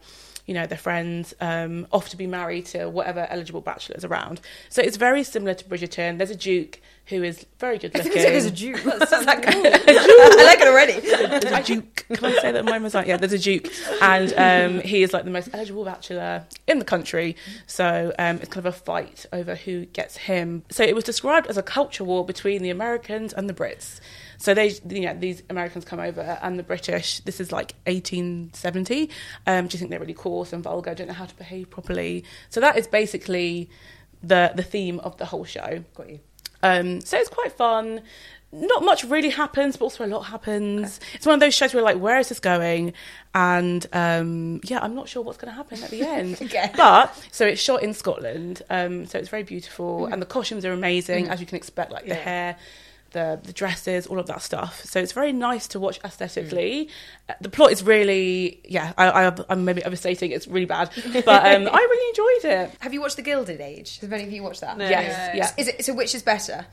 [0.48, 4.40] you know, their friends um, off to be married to whatever eligible bachelors around.
[4.70, 6.16] So it's very similar to Bridgerton.
[6.16, 8.12] There's a duke who is very good looking.
[8.12, 8.74] I think there's a Jew.
[8.76, 11.00] That's just like, I like it already.
[11.00, 12.06] There's a duke.
[12.14, 13.68] Can I say that mine was like, yeah, there's a duke.
[14.00, 17.36] And um, he is like the most eligible bachelor in the country.
[17.66, 20.64] So um, it's kind of a fight over who gets him.
[20.70, 24.00] So it was described as a culture war between the Americans and the Brits.
[24.38, 29.10] So they, you know, these Americans come over and the British, this is like 1870,
[29.46, 32.24] um, do you think they're really coarse and vulgar, don't know how to behave properly?
[32.48, 33.68] So that is basically
[34.22, 35.84] the, the theme of the whole show.
[35.94, 36.20] Got you.
[36.62, 38.02] Um, so it's quite fun.
[38.50, 41.00] Not much really happens, but also a lot happens.
[41.14, 42.94] It's one of those shows where like, where is this going?
[43.34, 46.38] And um, yeah, I'm not sure what's going to happen at the end.
[46.42, 46.70] Okay.
[46.74, 50.72] But so it's shot in Scotland, um, so it's very beautiful, and the costumes are
[50.72, 51.92] amazing, as you can expect.
[51.92, 52.56] Like the hair,
[53.12, 54.84] the the dresses, all of that stuff.
[54.84, 56.88] So it's very nice to watch aesthetically.
[57.28, 60.30] Uh, The plot is really, yeah, I, I, I'm maybe overstating.
[60.30, 60.90] It's really bad,
[61.24, 62.70] but um, I really enjoyed it.
[62.80, 63.98] Have you watched The Gilded Age?
[64.00, 64.76] Have any of you watched that?
[64.76, 64.88] No.
[64.88, 65.94] Yes, yeah, Is it so?
[65.94, 66.66] Which is better?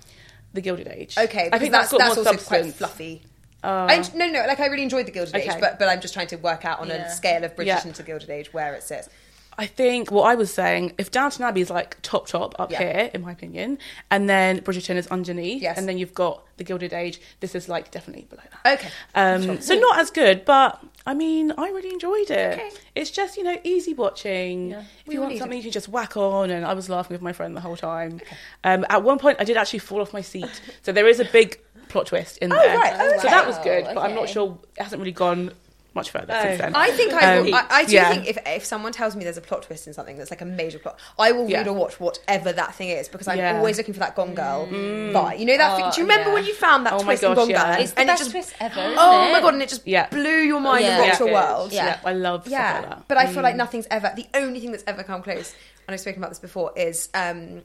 [0.53, 1.17] the Gilded Age.
[1.17, 3.21] Okay, I because think that's that's got that's more also quite fluffy.
[3.63, 6.13] Uh, I, no, no, like I really enjoyed the Gilded Age, but but I'm just
[6.13, 7.07] trying to work out on Yeah.
[7.07, 7.91] a scale of British Yeah.
[7.91, 9.09] to Gilded Age where it sits.
[9.57, 12.79] I think what I was saying, if Downton Abbey is like top top up Yeah.
[12.79, 13.77] here, in my opinion,
[14.11, 15.77] and then Bridgerton is underneath, Yes.
[15.77, 17.21] and then you've got the Gilded Age.
[17.39, 18.79] This is like definitely below that.
[18.79, 18.89] Okay.
[19.15, 22.53] Um, so not as good, but I mean, I really enjoyed it.
[22.59, 22.69] Okay.
[22.95, 24.71] It's just you know easy watching.
[24.71, 24.83] Yeah.
[25.05, 26.49] If you want something, you can just whack on.
[26.49, 28.19] And I was laughing with my friend the whole time.
[28.63, 31.25] Um, at one point, I did actually fall off my seat, so there is a
[31.25, 32.77] big plot twist in Oh, there.
[32.77, 32.93] right.
[32.99, 34.57] Oh, So that was good, but I'm not sure.
[34.77, 35.51] It hasn't really gone
[35.95, 36.75] much further since then.
[36.75, 37.55] I think I Um, will.
[37.55, 38.09] I, I do yeah.
[38.11, 40.45] think if, if someone tells me there's a plot twist in something that's like a
[40.45, 41.59] major plot, I will Yeah.
[41.59, 43.57] read or watch whatever that thing is because I'm Yeah.
[43.57, 45.75] always looking for that Gone Girl but You know that?
[45.77, 46.33] thing, Oh, do you remember yeah.
[46.33, 47.73] when you found that Oh my twist in gosh, Gone yeah.
[47.75, 47.81] Girl?
[47.83, 48.79] It's the and it best just twist ever.
[48.81, 49.31] Isn't oh it?
[49.31, 50.07] my god, and it just Yeah.
[50.09, 50.97] blew your mind Yeah.
[50.99, 51.71] and rocked your world.
[51.71, 51.85] Yeah.
[51.85, 53.07] yeah, I love stuff Yeah, like that.
[53.07, 54.11] but I feel like nothing's ever.
[54.15, 55.53] The only thing that's ever come close,
[55.87, 57.63] and I've spoken about this before, is um,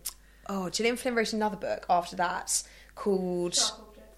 [0.49, 2.62] oh, Gillian Flynn wrote another book after that
[2.95, 3.59] called.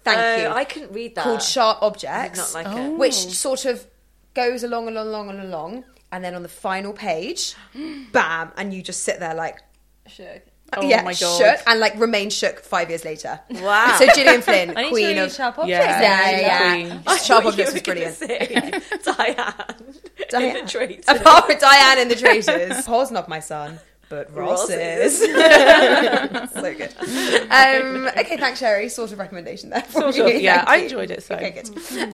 [0.03, 0.47] Thank Oh, you.
[0.53, 1.23] I couldn't read that.
[1.23, 2.89] called Sharp Objects, Did not like it.
[2.97, 3.85] which sort of
[4.33, 7.55] goes along, along, along, and along, and then on the final page,
[8.11, 9.59] bam, and you just sit there like,
[10.07, 10.41] Shook.
[10.75, 11.37] Oh yeah, my God.
[11.37, 13.39] shook, and like remain shook five years later.
[13.51, 13.95] Wow.
[13.99, 15.85] So Gillian Flynn, I need queen to read of Sharp Objects.
[15.85, 16.01] Yeah.
[16.01, 16.71] yeah, yeah, yeah.
[16.89, 17.03] Queen.
[17.05, 18.81] I Sharp thought Objects you was were gonna brilliant.
[19.03, 19.75] say Diane.
[20.29, 20.55] Diane.
[20.57, 21.05] In the traitors.
[21.07, 23.79] Apart from Diane and the Traitors, Paul's not my son.
[24.09, 25.21] But Ross, Ross is.
[25.21, 25.29] is.
[26.53, 26.93] so good.
[27.51, 28.89] Um, okay, thanks, Sherri.
[28.89, 29.81] Sort of recommendation there.
[29.83, 30.25] For Sort you.
[30.27, 31.35] of, yeah, Thank I enjoyed it, so.
[31.35, 32.13] Okay, good.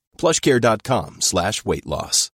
[0.21, 2.29] plushcare.com slash weight loss.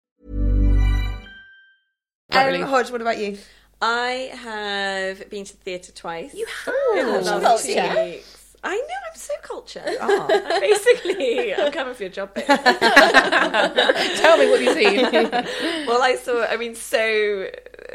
[2.32, 3.38] Um, Hodge, what about you?
[3.80, 6.34] I have been to the theatre twice.
[6.34, 6.98] You have?
[6.98, 8.04] In the last two Culture.
[8.06, 8.58] weeks.
[8.64, 9.84] I know, I'm so cultured.
[10.60, 12.46] Basically, I'm coming for your job, babe.
[12.48, 15.04] Tell me what you've seen.
[15.86, 17.48] well, I saw, I mean, so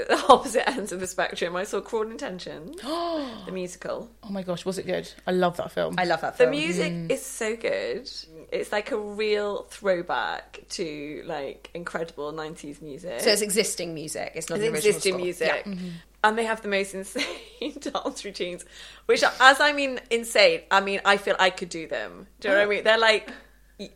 [0.08, 1.56] the opposite ends of the spectrum.
[1.56, 4.10] I saw Cruel Intentions, the musical.
[4.22, 5.10] oh my gosh, was it good?
[5.26, 5.96] I love that film.
[5.98, 6.50] I love that film.
[6.50, 6.66] The film.
[6.66, 7.10] music mm.
[7.10, 8.10] is so good.
[8.52, 13.20] It's like a real throwback to like incredible 90s music.
[13.20, 14.32] So it's existing music.
[14.34, 15.22] It's not It's the original existing score.
[15.24, 15.62] music.
[15.66, 15.72] Yeah.
[15.72, 15.88] Mm-hmm.
[16.22, 18.64] And they have the most insane dance routines,
[19.06, 22.26] which, are, as I mean insane, I mean I feel I could do them.
[22.40, 22.84] Do you know what I mean?
[22.84, 23.30] They're like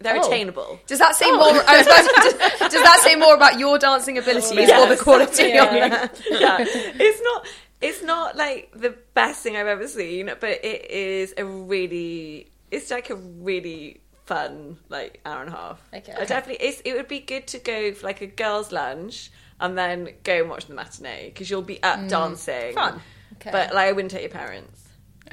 [0.01, 0.27] they're Oh.
[0.27, 0.81] attainable.
[0.87, 1.37] Does that say oh.
[1.37, 1.63] more?
[1.67, 4.97] I was about to, does, does that say more about your dancing abilities or the
[4.97, 5.65] quality Yeah.
[5.65, 6.23] of it?
[6.31, 7.47] yeah, it's not.
[7.81, 12.51] It's not like the best thing I've ever seen, but it is a really.
[12.71, 15.81] It's like a really fun like hour and a half.
[15.93, 16.13] Okay.
[16.13, 16.67] I definitely.
[16.67, 20.41] It's, it would be good to go for like a girls' lunch and then go
[20.41, 22.09] and watch the matinee because you'll be up mm.
[22.09, 22.75] dancing.
[22.75, 23.01] Fun.
[23.35, 23.51] Okay.
[23.51, 24.84] But like, I wouldn't take your parents.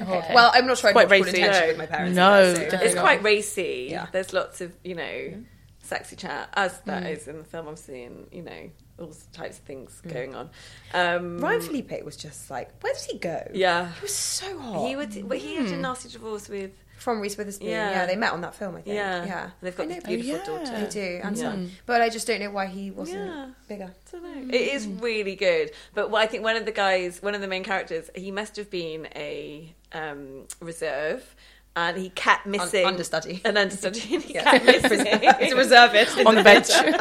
[0.08, 0.34] Okay.
[0.34, 1.40] Well, I'm not sure I'd Quite watch Good racy.
[1.40, 1.68] Intention No.
[1.68, 2.16] with my parents.
[2.16, 3.02] No, either, so- definitely It's not.
[3.02, 3.88] quite racy.
[3.90, 4.06] Yeah.
[4.12, 5.34] There's lots of you know
[5.82, 7.12] sexy chat as that mm.
[7.12, 7.68] is in the film.
[7.68, 10.12] I'm seeing you know all types of things mm.
[10.12, 10.50] going on.
[10.94, 13.50] Um, Ryan Phillippe was just like, where did he go?
[13.52, 13.92] Yeah.
[13.92, 14.86] He was so hot.
[14.86, 15.80] He would, but he had a hmm.
[15.80, 16.72] nasty divorce with.
[17.02, 17.68] From Reese Witherspoon.
[17.68, 17.90] Yeah.
[17.90, 18.06] Yeah.
[18.06, 18.94] they met on that film, I think.
[18.94, 19.50] Yeah, Yeah.
[19.60, 20.64] they've got I this beautiful Oh, yeah.
[20.64, 20.84] daughter.
[20.84, 21.42] They do, and Yeah.
[21.42, 21.70] son.
[21.84, 23.46] But I just don't know why he wasn't Yeah.
[23.68, 23.90] bigger.
[23.92, 24.54] I don't know.
[24.54, 27.48] It is really good, but what I think one of the guys, one of the
[27.48, 31.34] main characters, he must have been a um, reserve,
[31.74, 33.40] and he kept missing understudy.
[33.44, 34.14] an understudy.
[34.14, 34.44] And he Yeah.
[34.58, 35.04] kept missing.
[35.40, 36.18] He's a reservist.
[36.26, 36.70] on the bench.
[36.70, 36.94] and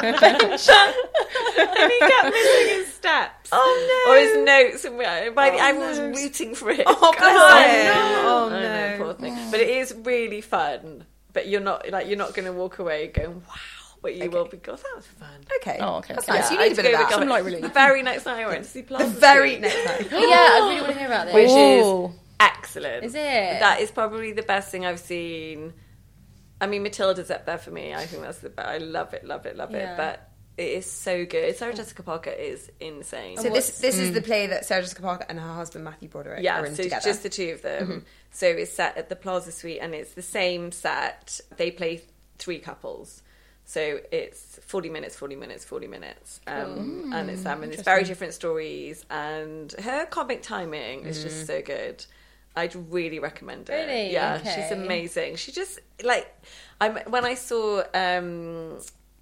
[1.92, 3.50] he kept missing his steps.
[3.52, 4.12] Oh, no.
[4.14, 4.98] Or his notes, and
[5.36, 6.08] by the Oh, everyone was no.
[6.10, 6.84] rooting for it.
[6.86, 7.70] Oh, Come bless on.
[7.70, 8.26] him.
[8.26, 9.04] Oh, I know, no.
[9.04, 9.31] poor thing.
[9.52, 11.06] But it is really fun.
[11.34, 13.56] But you're not like you're not going to walk away going wow.
[14.02, 14.58] But you will be.
[14.58, 15.30] God, that was fun.
[15.58, 15.78] Okay.
[15.80, 16.16] Oh, okay.
[16.16, 16.52] That's Yeah, nice.
[16.52, 17.08] you need a bit of go that.
[17.08, 17.62] with Some light relief.
[17.62, 20.12] The very next night I went to see Plaza The very Suite, next night.
[20.12, 21.36] yeah, I really want to hear about this.
[21.36, 22.06] which Ooh.
[22.06, 23.04] is excellent.
[23.06, 23.60] Is it?
[23.60, 25.74] That is probably the best thing I've seen.
[26.60, 27.94] I mean, Matilda's up there for me.
[27.94, 28.68] I think that's the best.
[28.68, 29.94] I love it, love it, love Yeah.
[29.94, 29.98] it.
[29.98, 31.56] But it is so good.
[31.58, 31.76] Sarah oh.
[31.76, 33.38] Jessica Parker is insane.
[33.38, 34.14] So this this is mm.
[34.16, 36.84] the play that Sarah Jessica Parker and her husband Matthew Broderick yeah, are in so
[36.84, 36.98] together.
[36.98, 37.88] it's just the two of them.
[37.88, 38.00] Mm-hmm.
[38.32, 41.40] So it's set at the Plaza Suite, and it's the same set.
[41.58, 42.02] They play
[42.38, 43.22] three couples.
[43.66, 46.42] So it's 40 minutes, 40 minutes, 40 minutes.
[46.48, 49.06] Um, and it's them, and it's very different stories.
[49.10, 52.04] And her comic timing is just so good.
[52.56, 53.74] I'd really recommend it.
[53.74, 54.12] Really?
[54.12, 54.62] Yeah, Okay.
[54.62, 55.36] she's amazing.
[55.38, 56.28] She just, like,
[56.82, 58.78] I'm, when I saw um,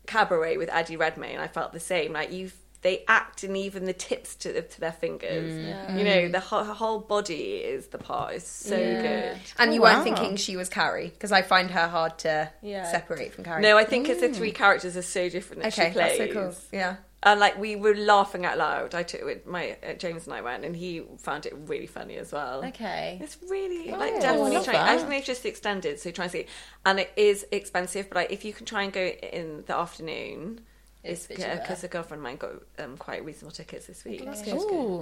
[0.07, 2.13] Cabaret with Eddie Redmayne, I felt the same.
[2.13, 5.51] Like, you they act in even the tips to, to their fingers.
[5.53, 5.97] Mm.
[5.97, 8.35] You know, the whole, her whole body is the part.
[8.35, 9.37] It's so good.
[9.57, 10.03] And you Oh, weren't wow.
[10.03, 12.89] thinking she was Carrie because I find her hard to Yeah.
[12.89, 13.61] separate from Carrie.
[13.61, 15.77] No, I think it's the three characters are so different that Mm.
[15.79, 16.17] okay, she plays.
[16.17, 16.55] that's so cool.
[16.71, 16.95] Yeah.
[17.21, 18.95] And like we were laughing out loud.
[18.95, 19.45] I took it.
[19.45, 22.63] My uh, James and I went, and he found it really funny as well.
[22.63, 23.19] Okay.
[23.21, 24.77] It's really like definitely love trying.
[24.77, 26.45] I think they've just extended, so try and see.
[26.85, 30.61] And it is expensive, but like, if you can try and go in the afternoon,
[31.03, 34.21] It's it's because a girlfriend of mine got um, quite reasonable tickets this week.
[34.21, 34.25] Ooh,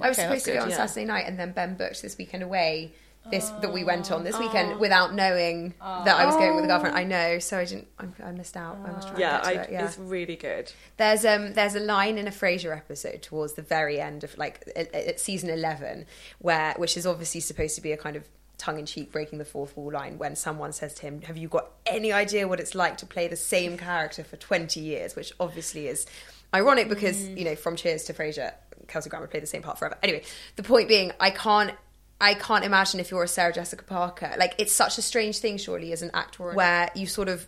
[0.00, 0.76] I was okay, supposed to go on yeah.
[0.76, 2.92] Saturday night, and then Ben booked this weekend away.
[3.30, 6.68] This that we went on this weekend without knowing that I was going with a
[6.68, 6.96] girlfriend.
[6.96, 7.88] I know, so I didn't.
[7.98, 8.78] I, I missed out.
[8.86, 9.72] I must try Yeah, and I, get to it.
[9.72, 9.84] Yeah.
[9.84, 10.72] it's really good.
[10.96, 14.62] There's um there's a line in a Frasier episode towards the very end of like
[14.74, 16.06] at, at season eleven
[16.38, 18.24] where which is obviously supposed to be a kind of
[18.58, 21.48] tongue in cheek breaking the fourth wall line when someone says to him, "Have you
[21.48, 25.32] got any idea what it's like to play the same character for twenty years?" Which
[25.40, 26.06] obviously is
[26.54, 27.38] ironic because mm.
[27.38, 28.52] you know from Cheers to Frasier,
[28.88, 29.96] Kelsey Grammer played the same part forever.
[30.02, 30.22] Anyway,
[30.56, 31.72] the point being, I can't.
[32.20, 34.34] I can't imagine if you're a Sarah Jessica Parker.
[34.36, 37.46] Like it's such a strange thing, surely, as an actor, where you sort of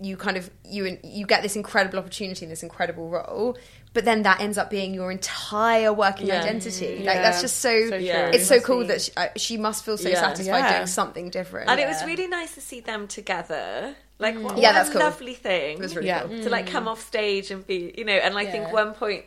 [0.00, 3.56] you kind of you you get this incredible opportunity in this incredible role
[3.94, 6.40] but then that ends up being your entire working Yeah.
[6.42, 9.96] identity like that's just so, So it's so cool that she, uh, she must feel
[9.96, 10.20] so Yeah.
[10.20, 10.74] satisfied Yeah.
[10.74, 13.94] doing something different And it was really nice to see them together.
[14.18, 15.00] Like, what, Yeah, what that's a cool.
[15.02, 15.78] lovely thing.
[15.78, 16.22] It was really Yeah.
[16.22, 19.24] cool to like come off stage and be, you know, and I think one point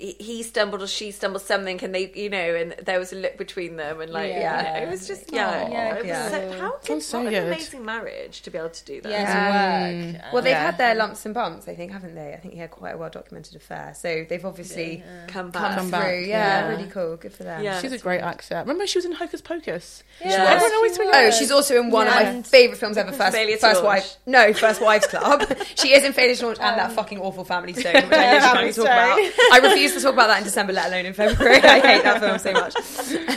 [0.00, 3.16] he he stumbled or she stumbled something and they you know and there was a
[3.16, 4.74] look between them and like Yeah.
[4.74, 6.28] you know, it was just yeah, Yeah, it was yeah.
[6.30, 9.10] so, how good, Sounds so what an amazing marriage to be able to do that
[9.12, 10.16] Yeah, to work.
[10.24, 10.32] Mm.
[10.32, 10.64] well they've Yeah.
[10.66, 12.98] had their lumps and bumps I think haven't they I think he had quite a
[12.98, 16.68] well documented affair so they've obviously come back, come back through back, yeah, yeah.
[16.68, 17.80] really cool good for them Yeah.
[17.80, 18.56] She's a great actor.
[18.58, 20.02] Remember she was in Hocus Pocus?
[20.20, 20.44] Yeah.
[20.48, 23.36] Everyone always She talks Oh, she's also in one of my favourite films ever, First,
[23.60, 24.16] First Wife.
[24.26, 25.42] No, First Wives Club.
[25.74, 28.34] she is in Failure to Launch and that um, fucking awful Family Stone, which I
[28.34, 29.18] literally can't talk about.
[29.52, 31.56] I refuse to talk about that in December, let alone in February.
[31.62, 32.76] I hate that film so much.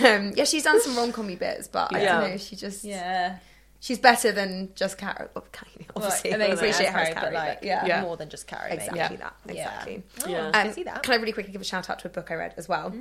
[0.03, 2.21] Um, yeah, she's done some rom-commy bits, but I Yeah.
[2.21, 2.83] don't know, she just...
[2.83, 3.37] Yeah.
[3.79, 5.27] She's better than just Carrie.
[5.35, 6.31] Well, Carrie, Well, obviously.
[6.31, 7.85] amazing appreciate as her as Carrie, but Carrie, like but yeah.
[7.85, 8.01] Yeah.
[8.03, 8.71] more than just Carrie.
[8.71, 9.09] Exactly Yeah.
[9.17, 9.35] that.
[9.49, 10.03] Exactly.
[10.27, 10.47] Yeah.
[10.47, 11.03] I can Um, see that.
[11.03, 12.93] Can I really quickly give a shout out to a book I read as well?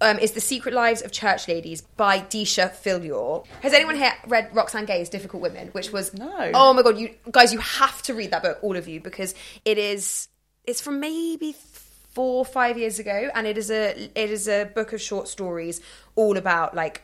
[0.00, 3.44] Um, is The Secret Lives of Church Ladies by Deesha Philyaw.
[3.62, 6.50] Has anyone here read Roxane Gay's Difficult Women, which was No.
[6.54, 9.34] Oh my god, you guys, you have to read that book, all of you, because
[9.64, 10.28] it is
[10.64, 11.54] it's from maybe
[12.14, 15.80] four five years ago, and it is a it is a book of short stories
[16.14, 17.02] all about like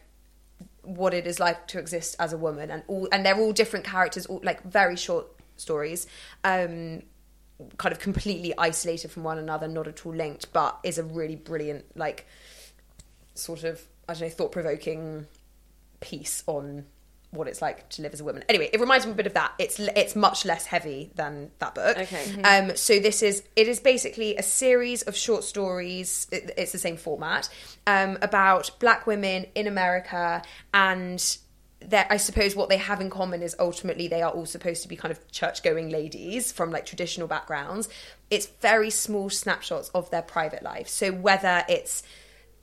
[0.82, 3.84] what it is like to exist as a woman and all and they're all different
[3.84, 6.06] characters all like very short stories
[6.44, 7.02] um
[7.76, 11.36] kind of completely isolated from one another not at all linked but is a really
[11.36, 12.26] brilliant like
[13.34, 15.26] sort of i don't know thought-provoking
[16.00, 16.86] piece on
[17.32, 18.42] what it's like to live as a woman.
[18.48, 19.52] Anyway, it reminds me a bit of that.
[19.58, 21.96] It's it's much less heavy than that book.
[21.96, 22.42] Okay.
[22.42, 26.26] Um, so this is it is basically a series of short stories.
[26.32, 27.48] It, it's the same format
[27.86, 30.42] um, about black women in America
[30.74, 31.38] and.
[31.86, 34.88] That I suppose what they have in common is ultimately they are all supposed to
[34.88, 37.88] be kind of church going ladies from like traditional backgrounds.
[38.28, 40.88] It's very small snapshots of their private life.
[40.88, 42.02] So whether it's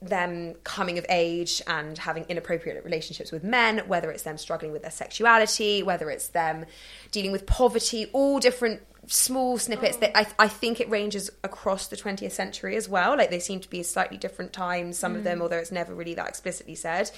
[0.02, 4.84] them coming of age and having inappropriate relationships with men, whether it's them struggling with
[4.84, 6.66] their sexuality, whether it's them
[7.12, 10.34] dealing with poverty, all different small snippets that I, oh.
[10.39, 13.18] I think it ranges across the 20th century as well.
[13.18, 15.43] Like they seem to be slightly different times, some of them, mm.
[15.43, 17.10] although it's never really that explicitly said.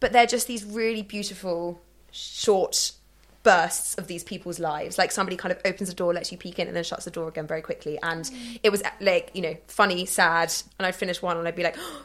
[0.00, 1.80] But they're just these really beautiful,
[2.12, 2.92] short
[3.42, 4.98] bursts of these people's lives.
[4.98, 7.10] Like somebody kind of opens the door, lets you peek in, and then shuts the
[7.10, 7.98] door again very quickly.
[8.02, 8.60] And mm.
[8.62, 10.52] it was like, you know, funny, sad.
[10.78, 12.04] And I'd finish one and I'd be like, oh,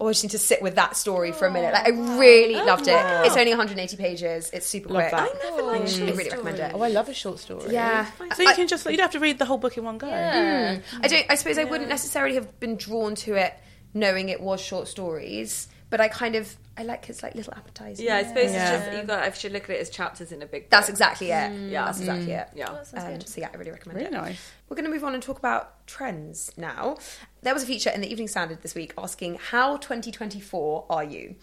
[0.00, 1.72] I just need to sit with that story for a minute.
[1.72, 2.18] Like I oh.
[2.18, 2.96] really loved it.
[2.96, 3.22] Oh.
[3.24, 4.50] It's only 180 pages.
[4.52, 5.10] It's super Love quick.
[5.12, 5.30] that.
[5.30, 5.86] I never liked mm.
[5.86, 6.72] I short really recommend it.
[6.74, 7.72] Oh, I love a short story.
[7.72, 8.06] Yeah.
[8.34, 10.06] So you can just you don't have to read the whole book in one go.
[10.06, 10.82] Mm.
[11.02, 11.26] I don't.
[11.28, 13.54] I suppose I wouldn't necessarily have been drawn to it
[13.94, 18.00] knowing it was short stories, but I kind of I like it's like little appetizers.
[18.00, 18.76] Yeah, I suppose Yeah.
[18.76, 19.22] it's just you got.
[19.24, 20.70] I should look at it as chapters in a big.
[20.70, 21.52] That's exactly it.
[21.70, 21.84] Yeah.
[21.86, 22.48] that's exactly it.
[22.54, 22.68] Yeah.
[22.70, 24.12] Um, so yeah, I really recommend Really it.
[24.12, 24.50] nice.
[24.68, 26.98] We're going to move on and talk about trends now.
[27.42, 31.34] There was a feature in the Evening Standard this week asking, How 2024 are you?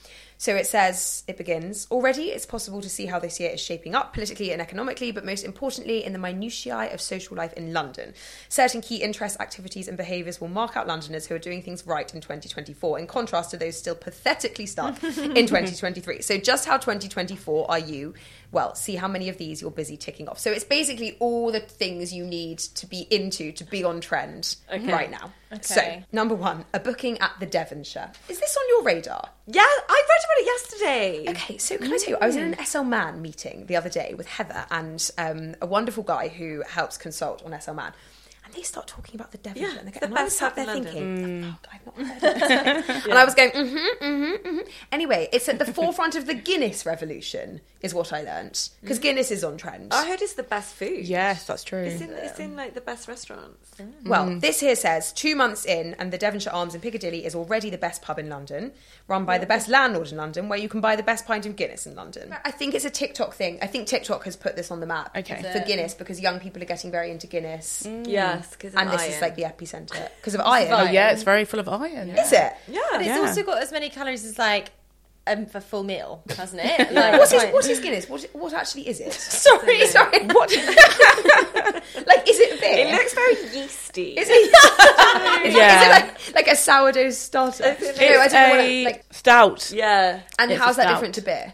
[0.46, 3.96] So it says, it begins, Already it's possible to see how this year is shaping
[3.96, 8.14] up politically and economically, but most importantly in the minutiae of social life in London.
[8.48, 12.14] Certain key interests, activities, and behaviours will mark out Londoners who are doing things right
[12.14, 16.22] in 2024, in contrast to those still pathetically stuck in 2023.
[16.22, 18.14] So, just how 2024 are you?
[18.56, 20.40] Well, see how many of these you're busy ticking off.
[20.40, 24.56] So, it's basically all the things you need to be into to be on trend
[24.72, 25.34] right now.
[25.62, 28.12] So, number one, a booking at the Devonshire.
[28.30, 29.28] Is this on your radar?
[29.46, 31.26] Yeah, I read about it yesterday.
[31.32, 33.90] Okay, so can I tell you, I was in an SL Man meeting the other
[33.90, 37.92] day with Heather and um, a wonderful guy who helps consult on SL Man.
[38.56, 39.62] And they start talking about the devil.
[39.62, 41.56] Yeah, and, it's the and I was sat there in thinking, London.
[41.56, 43.06] oh, I've not heard of this.
[43.06, 44.70] and I was going, mm-hmm, mm-hmm, mm-hmm.
[44.92, 48.70] Anyway, it's at the forefront of the Guinness revolution, is what I learnt.
[48.82, 49.94] Because Guinness is on trend.
[49.94, 51.06] I heard it's the best food.
[51.06, 51.84] Yes, that's true.
[51.84, 53.72] It's in, it's in like the best restaurants.
[54.06, 57.70] Well, this here says two months in, and the Devonshire Arms in Piccadilly is already
[57.70, 58.72] the best pub in London,
[59.08, 61.56] run by the best landlord in London, where you can buy the best pint of
[61.56, 62.36] Guinness in London.
[62.44, 63.60] I think it's a TikTok thing.
[63.62, 65.42] I think TikTok has put this on the map Okay.
[65.42, 67.86] for Guinness because young people are getting very into Guinness,
[68.46, 70.72] Yes, because and this is like the epicenter because of iron.
[70.72, 72.10] Oh yeah, it's very full of iron.
[72.10, 72.54] Is it?
[72.68, 72.80] yeah.
[72.92, 73.20] But it's Yeah.
[73.20, 74.72] also got as many calories as like
[75.28, 76.92] um, a full meal, hasn't it?
[76.94, 78.08] Like, What is, like- what is Guinness?
[78.08, 79.12] What, what actually is it?
[79.46, 80.20] Sorry, sorry.
[80.28, 80.52] What?
[82.06, 82.86] like, is it beer?
[82.88, 84.10] It looks very yeasty.
[84.12, 84.32] Is it?
[85.48, 85.86] is, Yeah.
[85.86, 87.64] it like like a sourdough starter?
[87.64, 89.06] No, I don't know what I- a like.
[89.12, 89.72] stout.
[89.72, 90.20] yeah.
[90.38, 90.94] And it's how's a that stout.
[90.96, 91.54] different to beer?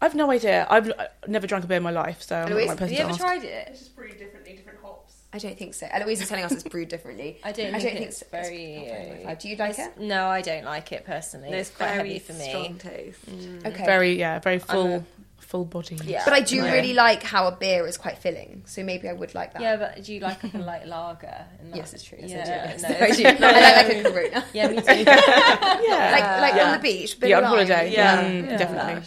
[0.00, 0.66] I've no idea.
[0.70, 2.78] I've uh, never drunk a beer in my life, so I'm not Louise, the right
[2.78, 3.20] person Have you to ever ask.
[3.20, 3.68] tried it?
[3.70, 5.15] It's just brew differently, different hops.
[5.36, 5.86] I don't think so.
[5.90, 7.38] Eloise is telling us it's brewed differently.
[7.44, 8.26] I don't I think don't think it's so.
[8.32, 9.34] very- not very high.
[9.34, 10.00] Do you like it?
[10.00, 11.50] No, I don't like it personally.
[11.50, 12.48] No, it's it's quite very heavy for me.
[12.48, 13.18] strong taste.
[13.66, 13.84] Okay.
[13.84, 15.04] Very, yeah, very full,
[15.36, 15.98] full body.
[16.04, 16.22] Yeah.
[16.24, 16.72] But I do Yeah.
[16.72, 19.60] really like how a beer is quite filling, so maybe I would like that.
[19.60, 21.44] Yeah, but do you like like a light lager?
[21.60, 22.18] And Yes, it's true.
[22.20, 22.82] Yes, Yeah, I do.
[22.82, 22.88] no.
[22.88, 23.44] Yes, I do.
[23.44, 24.44] I like, like a Corona.
[24.54, 24.84] Yeah, me too.
[24.86, 26.10] yeah.
[26.12, 26.66] Like, like Yeah.
[26.66, 27.20] on the beach.
[27.20, 27.92] bit yeah, on holiday.
[27.92, 28.24] Yeah.
[28.24, 28.56] Mm, Yeah.
[28.56, 29.02] definitely.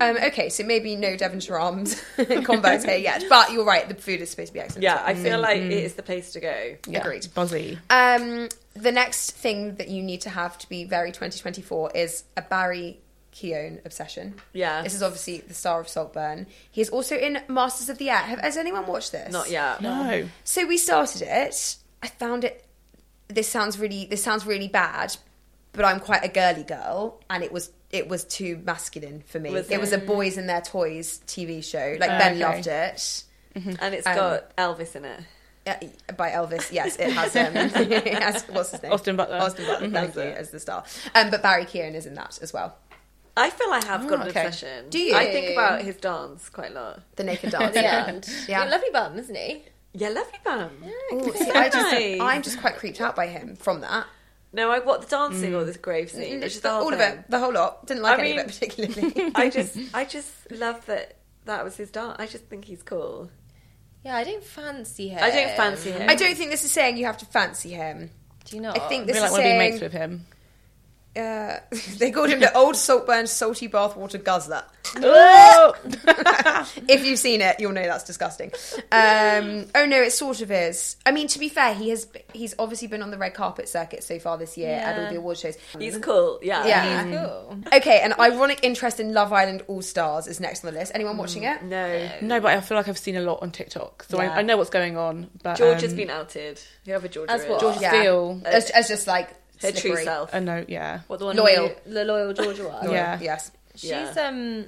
[0.00, 3.88] Um, okay, so maybe no Devonshire Arms combos here yet, but you're right.
[3.88, 4.82] The food is supposed to be excellent.
[4.82, 6.76] Yeah, I feel like it is the place to go.
[6.86, 7.00] Yeah.
[7.00, 7.26] Agreed.
[7.34, 7.78] Buzzy.
[7.90, 12.42] Um, the next thing that you need to have to be very 2024 is a
[12.42, 13.00] Barry
[13.32, 14.34] Keoghan obsession.
[14.52, 14.82] Yeah.
[14.82, 16.46] This is obviously the star of Saltburn.
[16.70, 18.18] He is also in Masters of the Air.
[18.18, 19.32] Have, has anyone watched this?
[19.32, 19.80] Not yet.
[19.80, 20.28] No.
[20.44, 21.76] So we started it.
[22.02, 22.66] I found it.
[23.28, 24.06] This sounds really.
[24.06, 25.16] This sounds really bad,
[25.72, 29.50] but I'm quite a girly girl, and it was it was too masculine for me.
[29.52, 29.80] Was it it?
[29.80, 31.96] was a boys and their toys TV show.
[32.00, 32.40] Like Oh, Ben okay.
[32.44, 33.24] loved it.
[33.54, 35.20] And it's Um, got Elvis in it.
[35.64, 35.74] Uh,
[36.16, 37.36] by Elvis, yes, it has.
[37.36, 38.92] Um, it has what's his name?
[38.92, 39.36] Austin Butler.
[39.36, 40.84] Austin Butler, thank you, as the star.
[41.14, 42.76] Um, but Barry Keoghan is in that as well.
[43.36, 44.46] I feel I have got an okay.
[44.46, 44.90] obsession.
[44.90, 45.14] Do you?
[45.14, 47.00] I think about his dance quite a lot.
[47.16, 47.76] The naked dance.
[47.76, 48.10] yeah.
[48.10, 48.20] yeah.
[48.48, 48.64] yeah.
[48.64, 49.62] Lovely bum, isn't he?
[49.94, 50.70] Yeah, lovely bum.
[51.12, 54.06] Ooh, see, I just, I'm just quite creeped out by him from that.
[54.52, 55.66] No, I what the dancing or mm.
[55.66, 56.42] this grave scene.
[56.42, 57.18] It's just the whole all of thing.
[57.18, 57.86] it, the whole lot.
[57.86, 59.32] Didn't like I any of it particularly.
[59.34, 62.16] I just, I just love that that was his dance.
[62.18, 63.30] I just think he's cool.
[64.04, 65.20] Yeah, I don't fancy him.
[65.22, 66.10] I don't fancy him.
[66.10, 68.10] I don't think this is saying you have to fancy him.
[68.44, 68.78] Do you not?
[68.78, 70.26] I think I this feel like is want to be saying mates with him.
[71.14, 71.58] Uh,
[71.98, 74.64] they called him the old saltburn salty bathwater guzzler.
[76.88, 78.52] If you've seen it, you'll know that's disgusting.
[78.90, 80.96] Um, oh no, it sort of is.
[81.06, 84.04] I mean, to be fair, he has he's obviously been on the red carpet circuit
[84.04, 85.56] so far this year at all the award shows.
[85.78, 86.38] He's cool.
[86.42, 86.66] Yeah.
[86.66, 87.04] Yeah.
[87.04, 87.58] He's cool.
[87.74, 90.92] Okay, an ironic interest in Love Island All Stars is next on the list.
[90.94, 91.62] Anyone watching it?
[91.62, 92.10] No.
[92.20, 94.32] No, but I feel like I've seen a lot on TikTok, so Yeah.
[94.34, 95.30] I, I know what's going on.
[95.42, 96.60] But George um, has been outed.
[96.84, 97.48] Whoever George As is.
[97.48, 97.60] what?
[97.60, 97.90] George Yeah.
[97.90, 98.42] Steel.
[98.44, 99.30] As, as just like
[99.62, 100.32] Her true self.
[100.34, 101.00] A no, yeah.
[101.06, 101.36] What the one?
[101.36, 101.68] Loyal.
[101.68, 102.90] who- the loyal Georgia one.
[102.90, 103.18] Yeah.
[103.20, 104.12] Yes, She's Yeah.
[104.28, 104.66] um,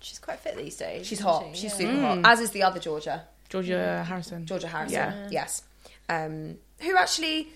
[0.00, 1.06] she's quite fit these days.
[1.06, 1.44] she's hot.
[1.54, 1.62] she?
[1.62, 1.88] She's Yeah.
[1.88, 2.18] super hot.
[2.24, 4.44] As is the other Georgia, Georgia Harrison.
[4.46, 4.94] Georgia Harrison.
[4.94, 5.28] Yeah.
[5.30, 5.62] Yes,
[6.08, 7.48] um, who actually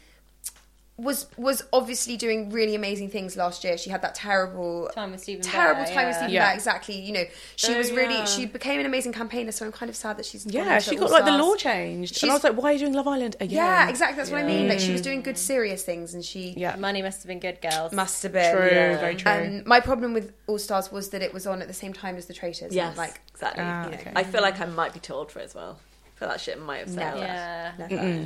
[0.99, 3.77] was was obviously doing really amazing things last year.
[3.77, 4.89] She had that terrible.
[4.95, 5.43] Time with Stephen.
[5.43, 6.19] Terrible Bear, time with yeah.
[6.19, 6.47] Stephen Yeah.
[6.47, 6.99] Bear, exactly.
[6.99, 7.25] You know,
[7.57, 8.25] she Oh, was really, yeah.
[8.25, 10.47] she became an amazing campaigner, so I'm kind of sad that she's.
[10.47, 12.73] Yeah, into she All got like the law changed, and I was like, "Why are
[12.73, 14.17] you doing Love Island again?" Yeah, exactly.
[14.17, 14.69] That's what I mean.
[14.69, 17.61] Like she was doing good, serious things, and she Yeah, Money must have been good,
[17.61, 17.93] girls.
[17.93, 18.57] must have been.
[18.57, 18.99] true, yeah.
[18.99, 19.31] very true.
[19.31, 22.17] Um, my problem with All Stars was that it was on at the same time
[22.17, 22.75] as The Traitors.
[22.75, 22.89] Yes.
[22.89, 23.63] and, like exactly.
[23.67, 23.97] Ah, you know.
[23.99, 24.13] okay.
[24.17, 25.79] I feel like I might be told for it as well.
[26.17, 27.15] I feel that shit might have said.
[27.15, 27.21] No.
[27.21, 27.91] that.
[27.91, 28.25] Yeah.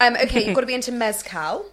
[0.00, 1.64] Um, okay, you've got to be into mezcal.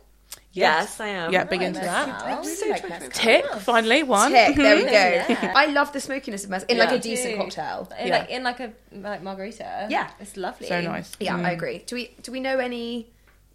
[0.58, 1.32] Yes, I am.
[1.32, 2.08] yeah, big into Right, that.
[2.08, 2.28] mezcal.
[2.28, 3.10] I really like mezcal.
[3.12, 4.32] Tick, finally one.
[4.32, 4.89] Tick, there we go.
[4.91, 5.53] Yeah.
[5.55, 7.89] I love the smokiness of mezcal in like a decent cocktail.
[7.99, 8.18] In, Yeah.
[8.20, 9.88] like in like a like margarita.
[9.89, 10.10] Yeah.
[10.20, 10.68] it's lovely.
[10.68, 11.12] So nice.
[11.20, 11.45] Yeah, Mm.
[11.45, 11.80] I agree.
[11.86, 13.08] Do we do we know any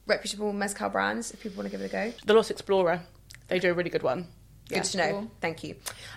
[0.07, 2.13] reputable mezcal brands if people want to give it a go?
[2.25, 3.01] The Lost Explorer,
[3.49, 4.27] they do a really good one.
[4.69, 5.31] Good to know.
[5.41, 5.75] Thank you.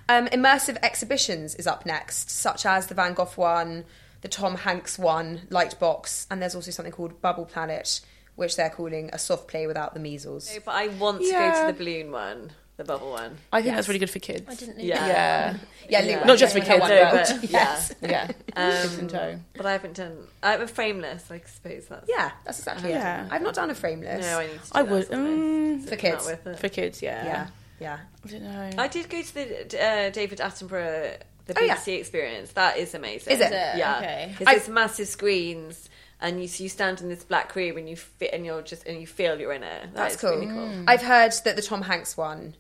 [0.07, 3.83] Um, immersive exhibitions is up next, such as the Van Gogh one,
[4.21, 7.99] the Tom Hanks one, Lightbox, and there's also something called Bubble Planet,
[8.36, 10.51] which they're calling a soft play without the measles.
[10.53, 11.61] No, But I want to go Yeah.
[11.67, 13.38] to the balloon one, the bubble one.
[13.53, 13.75] I think Yes.
[13.77, 14.43] that's really good for kids.
[14.49, 14.83] I didn't know.
[14.83, 15.07] Yeah.
[15.07, 15.57] Yeah,
[15.89, 16.15] Yeah, Yeah.
[16.17, 17.39] Luke, Not just for actually, kids, I No, wonder.
[17.41, 17.93] but yes.
[18.01, 18.27] yeah.
[18.27, 19.39] Kids in Um, tow.
[19.55, 20.27] but I haven't done.
[20.43, 21.31] I'm a frameless.
[21.31, 22.09] I suppose that's.
[22.09, 23.25] Yeah, that's exactly Yeah.
[23.25, 23.31] it.
[23.31, 24.25] I've not done a frameless.
[24.25, 24.57] No, I need to.
[24.59, 25.79] Do I that would sometime.
[25.79, 26.27] mm, for Not kids.
[26.27, 26.59] it.
[26.59, 27.01] for kids.
[27.01, 27.47] Yeah, Yeah,
[27.79, 27.99] yeah.
[28.25, 28.69] I don't know.
[28.83, 31.75] I did go to the uh, David Attenborough the Oh, yeah.
[31.75, 32.51] BBC experience.
[32.53, 33.31] That is amazing.
[33.33, 33.45] Is it?
[33.45, 33.77] Is it?
[33.77, 33.97] Yeah.
[33.99, 34.27] Okay.
[34.38, 35.89] Because I- it's massive screens.
[36.22, 38.86] And you, so you stand in this black room and you fit and you're just
[38.88, 39.82] and you feel you're in it.
[39.82, 40.32] That That's cool.
[40.32, 40.39] Mm.
[40.39, 40.84] Really cool.
[40.88, 42.55] I've heard that the Tom Hanks one,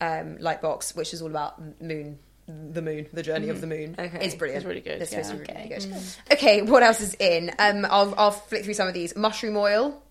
[0.00, 3.94] um, Lightbox, which is all about m- moon the moon, the journey of the moon.
[3.98, 4.18] Okay.
[4.20, 4.62] It's brilliant.
[4.62, 5.86] It's really good, It's supposed to be really good.
[6.32, 7.50] Okay, what else is in?
[7.58, 9.16] Um, I'll I'll flick through some of these.
[9.16, 10.02] Mushroom oil.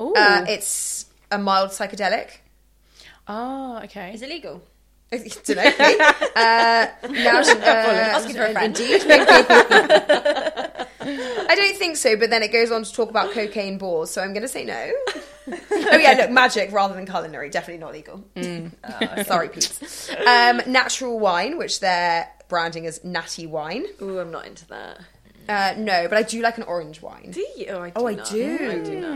[0.00, 0.12] Ooh.
[0.16, 2.38] Uh, it's a mild psychedelic.
[3.28, 4.12] oh, okay.
[4.14, 4.62] Is it legal?
[5.12, 5.62] I don't know.
[5.68, 5.98] okay.
[6.00, 8.80] uh, now, uh, Asking for a friend.
[8.80, 9.02] Indeed.
[11.06, 14.22] I don't think so, but then it goes on to talk about cocaine balls, so
[14.22, 14.92] I'm going to say no.
[15.48, 18.24] oh yeah, look, magic rather than culinary, definitely not legal.
[18.84, 20.10] Uh, sorry, Pete.
[20.26, 23.84] Um, natural wine, which they're branding as natty wine.
[24.02, 25.00] Ooh, I'm not into that.
[25.48, 27.30] Uh, no, but I do like an orange wine.
[27.30, 27.66] Do you?
[27.70, 27.92] Oh, I do.
[27.96, 28.28] Oh, I not.
[28.30, 28.70] do.
[28.70, 29.12] I do not.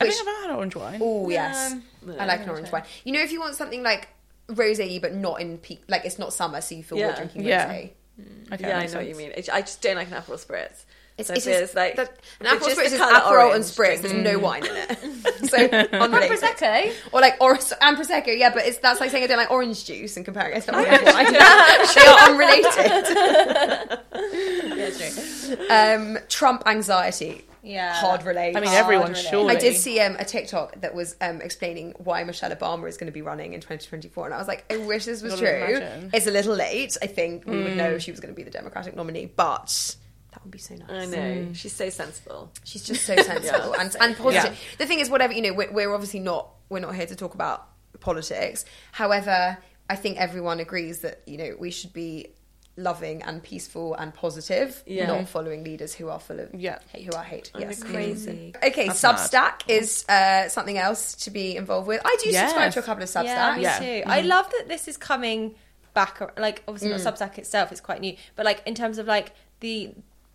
[0.00, 1.00] I think I've had orange wine.
[1.02, 1.82] Oh yes, Um,
[2.18, 2.84] I like an orange wine.
[3.04, 4.08] You know, if you want something like
[4.48, 7.06] rosé, but not in peak, like it's not summer, so you feel Yeah.
[7.08, 7.68] you're drinking Yeah.
[7.68, 7.90] rosé.
[8.52, 9.32] Okay, yeah, I know makes what you mean.
[9.52, 10.84] I just don't like an apple spritz.
[11.16, 12.10] It's, So it's, I just like the-
[12.40, 13.90] an apple just spritz the is colour Aperol and orange, spritz.
[13.90, 15.56] just- There's no wine in it, so
[15.98, 16.38] unrelated.
[16.40, 16.92] Prosecco.
[17.12, 19.84] Or like or and prosecco, yeah, but it's that's like saying I don't like orange
[19.84, 21.32] juice and comparing it to orange wine.
[21.32, 23.98] they are unrelated.
[24.76, 25.66] Yeah, true.
[25.70, 27.92] Um, Trump anxiety, Yeah.
[27.94, 28.56] hard relate.
[28.56, 29.24] I mean, everyone relate.
[29.24, 29.56] surely.
[29.56, 33.06] I did see um, a TikTok that was um, explaining why Michelle Obama is going
[33.06, 35.48] to be running in 2024, and I was like, I wish this was Not true.
[35.48, 36.10] imagine.
[36.12, 36.96] It's a little late.
[37.02, 39.96] I think we would know she was going to be the Democratic nominee, but that
[40.44, 40.90] would be so nice.
[40.90, 41.48] I know.
[41.54, 42.50] She's so sensible.
[42.64, 44.58] She's just so sensible and, and positive.
[44.78, 47.34] The thing is, whatever you know, we're, we're obviously not we're not here to talk
[47.34, 47.66] about
[48.00, 48.64] politics.
[48.92, 49.58] However,
[49.90, 52.28] I think everyone agrees that you know we should be
[52.76, 55.06] loving and peaceful and positive, Yeah.
[55.06, 56.80] not following leaders who are full of Yeah.
[56.92, 57.52] who are hate.
[57.54, 58.52] I'm yes, crazy.
[58.64, 62.00] Okay, That's Substack is uh, something else to be involved with.
[62.04, 63.24] I do subscribe to a couple of Substacks.
[63.26, 63.78] Yeah, me Yeah.
[63.78, 64.02] too.
[64.06, 65.54] I love that this is coming
[65.94, 66.20] back.
[66.36, 67.04] Like, obviously, Mm.
[67.04, 69.30] not Substack itself is quite new, but like in terms of like
[69.60, 69.94] the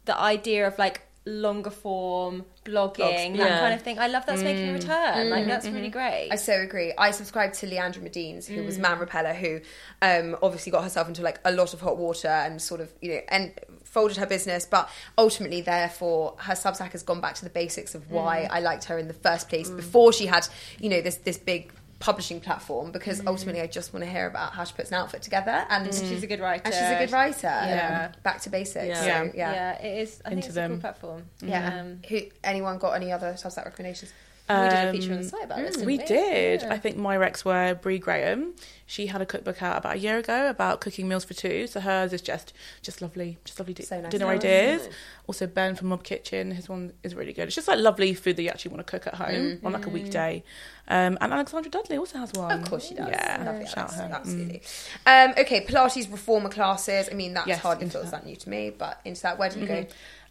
[0.10, 3.60] the idea of like longer form blogging, that Yeah.
[3.60, 4.00] kind of thing.
[4.00, 4.82] I love that's making a mm.
[4.82, 5.30] return.
[5.30, 5.50] Like, mm-hmm.
[5.50, 5.92] that's really mm-hmm.
[5.92, 6.30] great.
[6.32, 6.94] I so agree.
[6.98, 8.82] I subscribed to Leandra Medine's, who was mm.
[8.82, 9.62] Man Repeller, who
[10.02, 13.10] um, obviously got herself into like a lot of hot water and sort of you
[13.14, 13.54] know and
[13.84, 18.10] folded her business, but ultimately, therefore, her Substack has gone back to the basics of
[18.12, 18.56] why mm.
[18.56, 20.48] I liked her in the first place before she had
[20.80, 23.72] you know this this big publishing platform because ultimately I mm.
[23.72, 26.10] just want to hear about how she puts an outfit together and mm.
[26.10, 26.64] She's a good writer.
[26.66, 27.48] and she's a good writer.
[27.48, 28.12] Yeah.
[28.14, 28.88] Um, back to basics.
[28.88, 29.02] Yeah.
[29.02, 29.24] So, Yeah.
[29.34, 29.54] yeah.
[29.54, 29.82] yeah.
[29.82, 30.22] it is.
[30.24, 31.26] I think Into it's a cool platform.
[31.42, 31.80] Yeah.
[31.82, 32.22] Um, Who?
[32.44, 34.14] Anyone got any other Substack recommendations?
[34.50, 35.72] We did a feature on Um, the site about this.
[35.76, 36.62] didn't We did.
[36.64, 36.74] Yeah.
[36.74, 38.54] I think my recs were Brie Graham.
[38.88, 41.68] She had a cookbook out about a year ago about cooking meals for two.
[41.68, 44.12] So hers is just just lovely, just lovely So nice.
[44.12, 44.90] dinner Oh, ideas.
[45.28, 47.44] Also Ben from Mob Kitchen, his one is really good.
[47.48, 49.86] It's just like lovely food that you actually want to cook at home on like
[49.86, 50.44] a weekday.
[50.88, 52.52] Um, and Alexandra Dudley also has one.
[52.52, 53.10] Of course she does.
[53.10, 54.04] Yeah, Lovely shout her.
[54.10, 54.12] Mm.
[54.16, 54.62] Absolutely.
[55.06, 57.08] Um, okay, Pilates reformer classes.
[57.12, 58.24] I mean, that's Yes, hardly feels that.
[58.24, 59.86] that new to me, but into that, where do you go?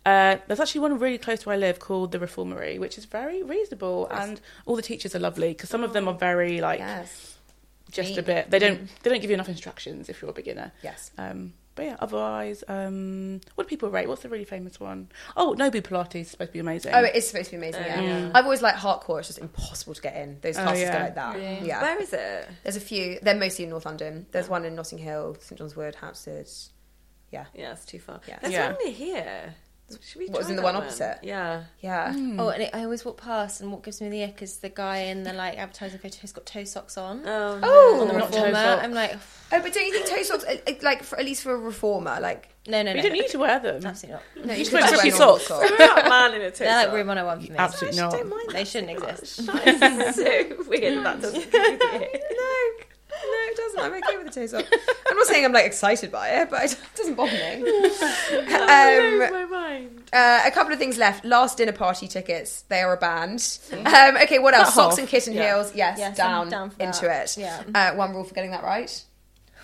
[0.06, 3.04] Uh, there's actually one really close to where I live called the Reformery, which is
[3.04, 6.78] very reasonable, and all the teachers are lovely because some of them are very like
[6.78, 7.36] Yes.
[7.90, 8.50] just a bit.
[8.50, 10.72] They don't they don't give you enough instructions if you're a beginner.
[10.82, 11.10] Yes.
[11.18, 14.08] Um, but yeah, otherwise, um, what do people rate?
[14.08, 15.10] What's the really famous one?
[15.36, 16.92] Oh, Nobu Pilates is supposed to be amazing.
[16.92, 17.82] Oh, it is supposed to be amazing.
[17.84, 18.00] yeah.
[18.00, 18.30] yeah.
[18.34, 19.20] I've always liked Heartcore.
[19.20, 20.38] It's just impossible to get in.
[20.40, 20.98] Those Oh, classes yeah.
[20.98, 21.62] go like that.
[21.64, 21.80] Yeah.
[21.82, 22.48] Where is it?
[22.64, 23.18] There's a few.
[23.22, 24.26] They're mostly in North London.
[24.32, 26.48] There's one in Notting Hill, St John's Wood, Hampstead.
[27.30, 27.44] Yeah.
[27.54, 28.20] Yeah, it's too far.
[28.26, 28.38] Yeah.
[28.40, 28.72] There's Yeah.
[28.72, 29.54] one near here.
[30.02, 31.18] Should we What was in the that one opposite?
[31.22, 31.64] Yeah.
[31.80, 32.12] Yeah.
[32.38, 34.68] Oh, and it, I always walk past, and what gives me the ick is the
[34.68, 37.22] guy in the like advertising photo who's got toe socks on.
[37.24, 38.84] Oh, Oh, on the not toe reformer, socks.
[38.84, 39.12] I'm like,
[39.50, 41.58] Oh, but don't you think toe socks, uh, uh, like, for, at least for a
[41.58, 43.86] reformer, like, no, no, But no, you don't need to wear them.
[43.86, 44.46] absolutely not.
[44.46, 45.70] no, you just could wear just tricky wear normal socks.
[45.70, 46.94] What about a man in a toe They're like sock?
[46.94, 47.58] room 101 for me.
[47.58, 48.12] Absolutely not.
[48.12, 49.46] Don't mind They shouldn't so exist.
[49.46, 52.22] That is so weird that doesn't give you the ick.
[52.30, 52.84] No, no,
[53.22, 53.80] it doesn't.
[53.80, 54.64] I'm okay with the sock.
[55.10, 57.62] I'm not saying I'm like excited by it, but it doesn't bother me.
[58.38, 60.02] um, my mind.
[60.12, 61.24] uh, a couple of things left.
[61.24, 62.62] Last dinner party tickets.
[62.68, 63.58] They are a band.
[63.72, 64.74] Um, okay, what else?
[64.74, 64.98] Socks half.
[65.00, 65.54] and kitten Yeah.
[65.54, 65.74] heels.
[65.74, 67.36] Yes, Yes, I'm down, down for into that.
[67.36, 67.40] it.
[67.40, 67.62] Yeah.
[67.74, 69.02] Uh, one rule for getting that right.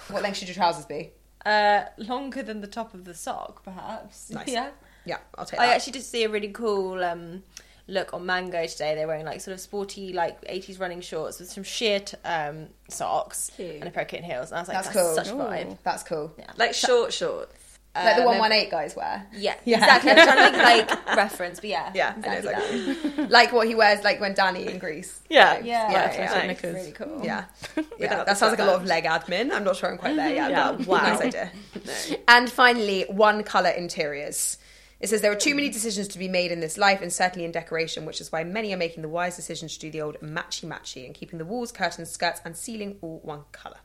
[0.08, 1.10] What length should your trousers be?
[1.46, 4.30] Uh, longer than the top of the sock, perhaps.
[4.30, 4.48] Nice.
[4.48, 4.70] Yeah.
[5.06, 5.76] Yeah, I'll take I that.
[5.76, 7.42] actually did see a really cool um,
[7.86, 8.94] look on Mango today.
[8.94, 12.68] They're wearing like sort of sporty, like 80s running shorts with some sheer t- um,
[12.88, 13.76] socks Cute.
[13.76, 14.50] and a pair of kitten heels.
[14.50, 15.14] And I was like, That's that's, cool.
[15.14, 15.78] such a vibe.
[15.82, 16.32] That's cool.
[16.38, 16.50] Yeah.
[16.56, 17.52] Like short shorts.
[17.96, 19.24] Like the Uh, one no- one eight guys wear.
[19.32, 19.76] Yeah, Yeah.
[20.00, 20.10] exactly.
[20.10, 23.26] I was trying to think, like reference, but yeah, Yeah, I know exactly exactly.
[23.28, 25.20] like what he wears, like when Danny in Grease.
[25.30, 25.58] Yeah.
[25.60, 25.64] vibes.
[25.66, 26.46] Yeah, yeah, Like yeah.
[26.46, 26.64] Nice.
[26.64, 27.20] Really cool.
[27.24, 27.44] Yeah,
[28.00, 28.24] yeah.
[28.24, 29.52] That sounds like a lot of leg admin.
[29.52, 30.50] I'm not sure I'm quite there yet.
[30.50, 31.02] Yeah, but wow.
[31.02, 31.52] nice idea.
[31.86, 32.16] No.
[32.26, 34.58] And finally, one color interiors.
[35.04, 37.44] It says there are too many decisions to be made in this life, and certainly
[37.44, 40.18] in decoration, which is why many are making the wise decision to do the old
[40.22, 43.76] matchy matchy and keeping the walls, curtains, skirts, and ceiling all one color.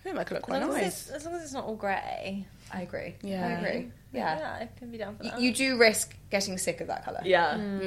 [0.00, 0.86] I think that could look As quite long, as nice.
[0.86, 2.44] it's, as long as it's not all grey.
[2.72, 3.14] I agree.
[3.22, 3.46] Yeah.
[3.46, 3.92] I agree.
[4.12, 4.38] Yeah.
[4.38, 5.40] yeah, I can be down for Y- that.
[5.40, 7.20] You do risk getting sick of that color.
[7.24, 7.54] Yeah.
[7.54, 7.80] Mm.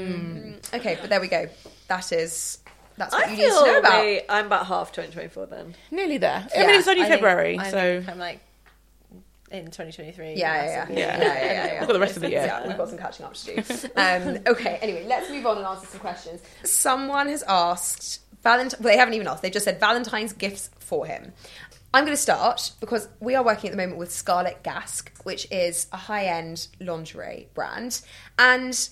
[0.61, 0.73] Mm.
[0.79, 1.49] Okay, but there we go.
[1.89, 2.59] That is
[2.95, 4.21] that's what I you need to know about.
[4.29, 5.75] I'm about half 2024 then.
[5.91, 6.47] Nearly there.
[6.55, 8.39] I Yeah, mean, it's only I February, I so I'm like
[9.51, 10.35] in 2023.
[10.35, 10.77] Yeah, yeah, yeah.
[10.77, 11.01] massively.
[11.01, 11.77] yeah, yeah, yeah, yeah.
[11.81, 12.45] I've got the rest of the year.
[12.45, 13.63] Yeah, we've got some catching up to do.
[13.95, 16.41] Um, okay, anyway, let's move on and answer some questions.
[16.63, 18.79] Someone has asked Valentine.
[18.81, 19.41] Well, they haven't even asked.
[19.41, 21.33] They just said Valentine's gifts for him.
[21.93, 25.45] I'm going to start because we are working at the moment with Scarlet Gask, which
[25.51, 28.01] is a high-end lingerie brand.
[28.39, 28.89] And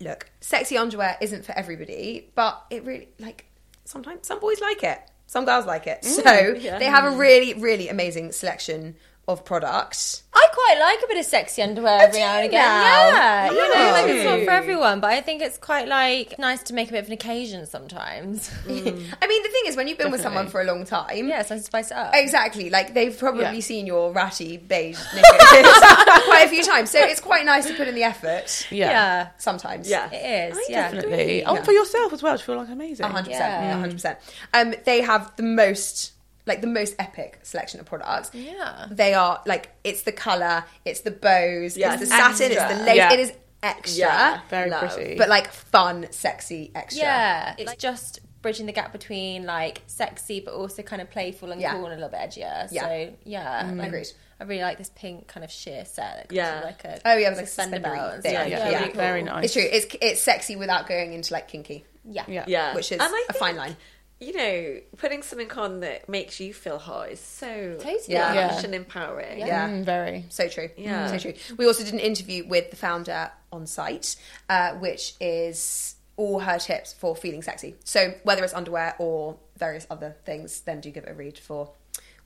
[0.00, 3.46] look, sexy underwear isn't for everybody, but it really like
[3.84, 6.04] sometimes some boys like it, some girls like it.
[6.04, 8.96] So they have a really, really amazing selection
[9.28, 10.24] of products.
[10.34, 12.60] I quite like a bit of sexy underwear every now and again.
[12.60, 13.08] now?
[13.08, 16.62] Yeah, you know, like it's not for everyone, but I think it's quite like nice
[16.64, 18.50] to make a bit of an occasion sometimes.
[18.66, 18.82] I mean,
[19.14, 21.58] the thing is, when you've been with someone for a long time, yeah, so I
[21.58, 22.10] spice it up.
[22.14, 22.68] Exactly.
[22.70, 23.60] Like they've probably Yeah.
[23.60, 25.32] seen your ratty beige knickers
[26.24, 26.90] quite a few times.
[26.90, 28.90] So it's quite nice to put in the effort yeah.
[28.90, 29.88] Yeah, sometimes.
[29.88, 30.10] Yeah.
[30.12, 30.58] it is.
[30.68, 31.44] yeah, Definitely.
[31.44, 33.04] Oh, for yourself as well to feel like amazing.
[33.04, 33.72] One hundred percent.
[33.80, 34.18] hundred percent.
[34.52, 36.12] Um, they have the most,
[36.46, 38.30] like the most epic selection of products.
[38.34, 38.86] Yeah.
[38.90, 42.62] They are like it's the color, it's the bows, Yeah, it's the it's satin, it's
[42.78, 42.96] the lace.
[42.96, 43.12] Yeah.
[43.12, 43.32] It is
[43.62, 44.40] extra, Yeah.
[44.50, 44.92] Very Love.
[44.94, 45.16] pretty.
[45.16, 47.02] but like fun, sexy, extra.
[47.04, 51.60] Yeah, it's just bridging the gap between like sexy but also kind of playful and
[51.60, 51.74] Yeah.
[51.74, 52.66] cool and a little bit edgier.
[52.72, 52.82] Yeah.
[52.82, 53.76] So yeah, mm.
[53.76, 54.08] like, Agreed.
[54.40, 56.28] I really like this pink kind of sheer set.
[56.28, 56.60] That Yeah.
[56.64, 58.32] like a Oh, yeah, with, like, suspender suspendery belt thing.
[58.32, 58.78] Yeah, Yeah, yeah.
[58.80, 58.96] really cool.
[59.00, 59.44] Very nice.
[59.44, 59.62] It's true.
[59.70, 62.44] It's it's sexy without going into like kinky, Yeah, Yeah.
[62.48, 62.74] Yeah.
[62.74, 63.76] which is And I a fine think, line.
[64.22, 67.98] You know, putting something on that makes you feel hot is so Totally.
[68.06, 68.32] Yeah.
[68.34, 68.46] Yeah.
[68.54, 69.40] lush and empowering.
[69.40, 69.68] Yeah.
[69.68, 70.26] Mm, very.
[70.28, 70.70] So true.
[70.76, 71.08] Yeah.
[71.08, 71.34] So true.
[71.56, 74.14] We also did an interview with the founder on site,
[74.48, 77.74] uh, which is all her tips for feeling sexy.
[77.82, 81.72] So whether it's underwear or various other things, then do give it a read for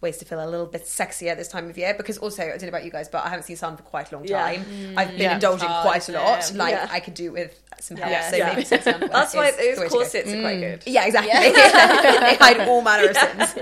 [0.02, 1.94] ways to feel a little bit sexier this time of year.
[1.94, 4.12] Because also, I don't know about you guys, but I haven't seen sun for quite
[4.12, 4.42] a long Yeah.
[4.42, 4.94] time.
[4.98, 5.34] I've been Yeah.
[5.36, 6.44] indulging Oh, quite a lot.
[6.44, 6.58] same.
[6.58, 6.88] Like Yeah.
[6.90, 8.10] I could do with some help.
[8.10, 8.30] Yeah.
[8.30, 8.54] So Yeah.
[8.54, 10.82] maybe underwear That's why those corsets are quite good.
[10.86, 11.30] Yeah, exactly.
[11.52, 13.54] they hide all manner of sins.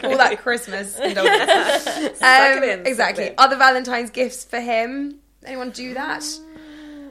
[0.04, 1.82] all that Christmas indulgence.
[2.18, 2.22] Suck
[2.62, 3.34] it Um, exactly.
[3.38, 5.18] Other Valentine's gifts for him?
[5.44, 6.22] Anyone do that?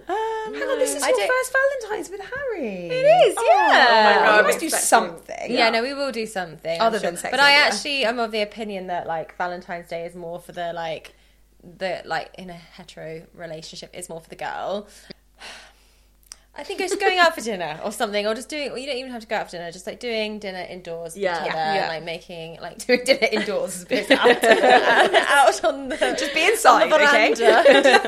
[0.09, 2.87] Um, Hang on, this is I your don't- first Valentine's with Harry.
[2.89, 3.35] It is.
[3.37, 4.03] Oh, Yeah.
[4.05, 5.51] my God, you I'm must do something.
[5.51, 8.41] Yeah, no, we will do something Other than sex But I actually am of the
[8.41, 11.13] opinion that like Valentine's Day is more for the like
[11.63, 14.87] the like in a hetero relationship is more for the girl.
[16.53, 18.69] I think it's going out for dinner or something, or just doing.
[18.69, 19.71] Well, you don't even have to go out for dinner.
[19.71, 21.37] Just like doing dinner indoors Yeah.
[21.39, 21.75] together, Yeah.
[21.75, 21.87] Yeah.
[21.87, 24.43] like making like Doing dinner indoors as opposed to out.
[25.15, 27.33] out on the Just be inside, the okay?
[27.33, 28.01] veranda.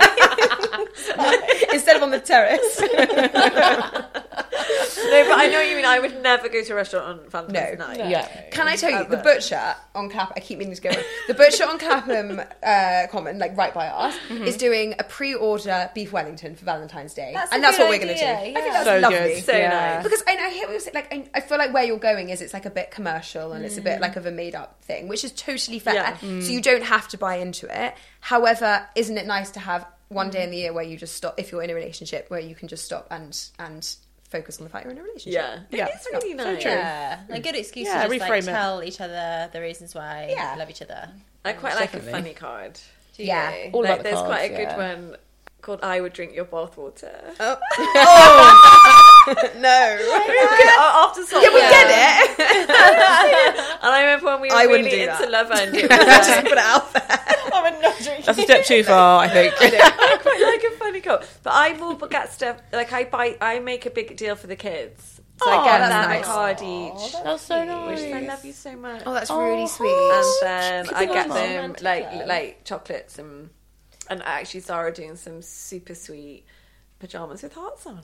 [1.74, 2.80] Instead of on the terrace.
[2.82, 2.88] No,
[5.28, 5.86] but I know what you mean.
[5.86, 7.88] I would never go to a restaurant on Valentine's No.
[7.88, 8.10] night.
[8.10, 8.28] yeah.
[8.52, 10.96] Can I tell you, the butcher on Clapham, I keep meaning to go, on.
[11.28, 16.12] the butcher on Clapham uh, Common, like right by us, is doing a pre-order beef
[16.14, 17.32] Wellington for Valentine's Day.
[17.34, 18.26] That's a and that's good what we're going to do.
[18.26, 18.54] idea, I yeah.
[18.54, 19.18] think that's So lovely.
[19.20, 19.44] good.
[19.44, 19.70] So Yeah.
[19.70, 20.04] nice.
[20.04, 22.30] Because I, I hear what you're saying, like I, I feel like where you're going
[22.30, 24.02] is it's like a bit commercial and it's a bit mm.
[24.02, 25.96] like of a made up thing, which is totally fair.
[25.96, 26.18] Yeah.
[26.18, 26.50] So mm.
[26.50, 27.94] you don't have to buy into it.
[28.20, 31.36] However, isn't it nice to have one day in the year where you just stop
[31.40, 33.96] if you're in a relationship where you can just stop and and
[34.30, 35.34] focus on the fact you're in a relationship.
[35.42, 35.60] Yeah.
[35.70, 35.88] Yeah.
[35.94, 36.62] It's really So nice.
[36.64, 36.72] true.
[36.72, 38.46] yeah, a good excuse Yeah, to just reframe like it.
[38.46, 40.54] tell each other the reasons why Yeah.
[40.54, 41.10] you love each other.
[41.46, 42.10] I quite like Definitely.
[42.10, 42.80] a funny card.
[43.16, 43.56] Do Yeah.
[43.66, 43.72] you?
[43.72, 44.78] All Like, about the there's cards, quite a good yeah.
[44.96, 45.18] one
[45.64, 49.04] called "I Would Drink Your Bathwater." Oh, oh.
[49.58, 49.98] no.
[51.06, 51.44] After salt.
[51.44, 52.40] Yeah, we get it.
[53.84, 55.32] And I remember when we were I wouldn't really do into that.
[55.32, 57.24] Love and it Just was put it out there.
[58.26, 59.54] That's a step too far, I think.
[59.60, 61.26] I quite like a funny card.
[61.44, 63.38] But I more get stuff like I buy.
[63.42, 66.26] I make a big deal for the kids, so I get that's them nice.
[66.26, 67.24] card each.
[67.24, 68.02] That's so nice.
[68.02, 69.04] Which I love you so much.
[69.06, 69.90] Oh, that's really sweet.
[69.92, 73.50] and then I get them like like chocolates and
[74.10, 76.46] and I actually Zara doing some super sweet
[77.00, 78.02] pajamas with hearts on.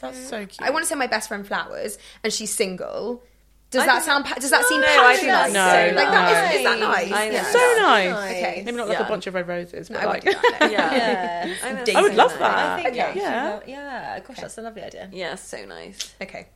[0.00, 0.62] That's so cute.
[0.62, 3.22] I want to send my best friend flowers, and she's single.
[3.70, 4.24] Does I that sound?
[4.24, 5.20] pa- Does that seem No, I patronising?
[5.20, 5.52] think that's
[5.90, 6.54] so like that nice.
[6.54, 7.12] is, is that nice?
[7.12, 7.30] I.
[7.30, 7.44] Yeah.
[7.50, 8.30] so nice.
[8.36, 8.62] Okay.
[8.64, 9.06] Maybe not like Yeah.
[9.06, 10.60] a bunch of red roses, but I like won't do that.
[10.60, 10.66] no.
[10.70, 11.84] Yeah, Yeah.
[11.94, 12.38] I, I would love nice.
[12.38, 12.56] that.
[12.78, 12.96] I think Okay.
[12.96, 13.60] yeah, Yeah.
[13.66, 14.20] yeah.
[14.20, 15.08] Gosh, that's a lovely idea.
[15.12, 16.14] Yeah, so nice.
[16.22, 16.46] Okay,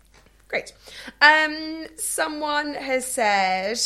[0.46, 0.72] great.
[1.20, 3.80] Um, someone has said,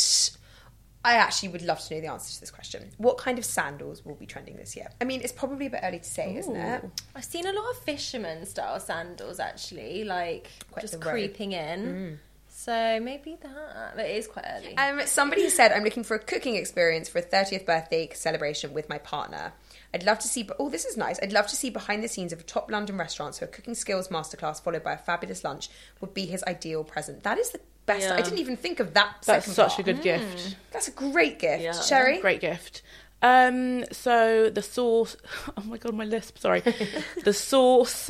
[1.05, 2.89] I actually would love to know the answer to this question.
[2.97, 4.87] What kind of sandals will be trending this year?
[5.01, 6.89] I mean, it's probably a bit early to say, isn't it?
[7.15, 12.19] I've seen a lot of fisherman style sandals actually, like Quite just creeping in.
[12.55, 13.93] So maybe that.
[13.95, 14.77] But it is quite early.
[14.77, 18.87] Um, somebody said, I'm looking for a cooking experience for a 30th birthday celebration with
[18.87, 19.51] my partner.
[19.93, 21.19] I'd love to see, oh, this is nice.
[21.21, 23.75] I'd love to see behind the scenes of a top London restaurant, so a cooking
[23.75, 27.23] skills masterclass followed by a fabulous lunch would be his ideal present.
[27.23, 28.07] That is the best.
[28.07, 28.15] Yeah.
[28.15, 29.15] I didn't even think of that.
[29.25, 29.79] that's second such part.
[29.79, 30.55] a good gift.
[30.71, 31.63] That's a great gift.
[31.63, 31.73] Yeah.
[31.73, 32.19] Sherri?
[32.19, 32.81] Great gift.
[33.21, 35.15] Um, so the sauce.
[35.57, 36.37] Oh my god, my lisp.
[36.37, 36.59] Sorry.
[37.23, 38.09] the sauce.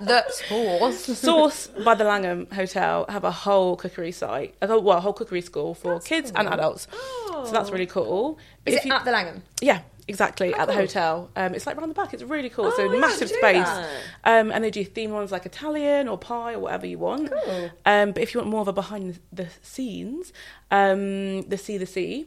[0.00, 1.18] the sauce.
[1.18, 5.12] Source by the Langham Hotel have a whole cookery site, a whole, well, a whole
[5.12, 6.86] cookery school for kids and adults.
[6.92, 7.44] Oh.
[7.46, 8.38] So that's really cool.
[8.66, 9.42] Is If it you- at the Langham?
[9.60, 9.80] Yeah,
[10.10, 10.52] exactly.
[10.54, 12.12] at the hotel, um, it's like round the back.
[12.12, 12.70] It's really cool.
[12.72, 13.68] so Oh, yeah, massive space,
[14.24, 17.32] um, and they do theme ones like Italian or pie or whatever you want.
[17.86, 20.32] Um, but if you want more of a behind the scenes,
[20.70, 22.26] um, the Sea the Sea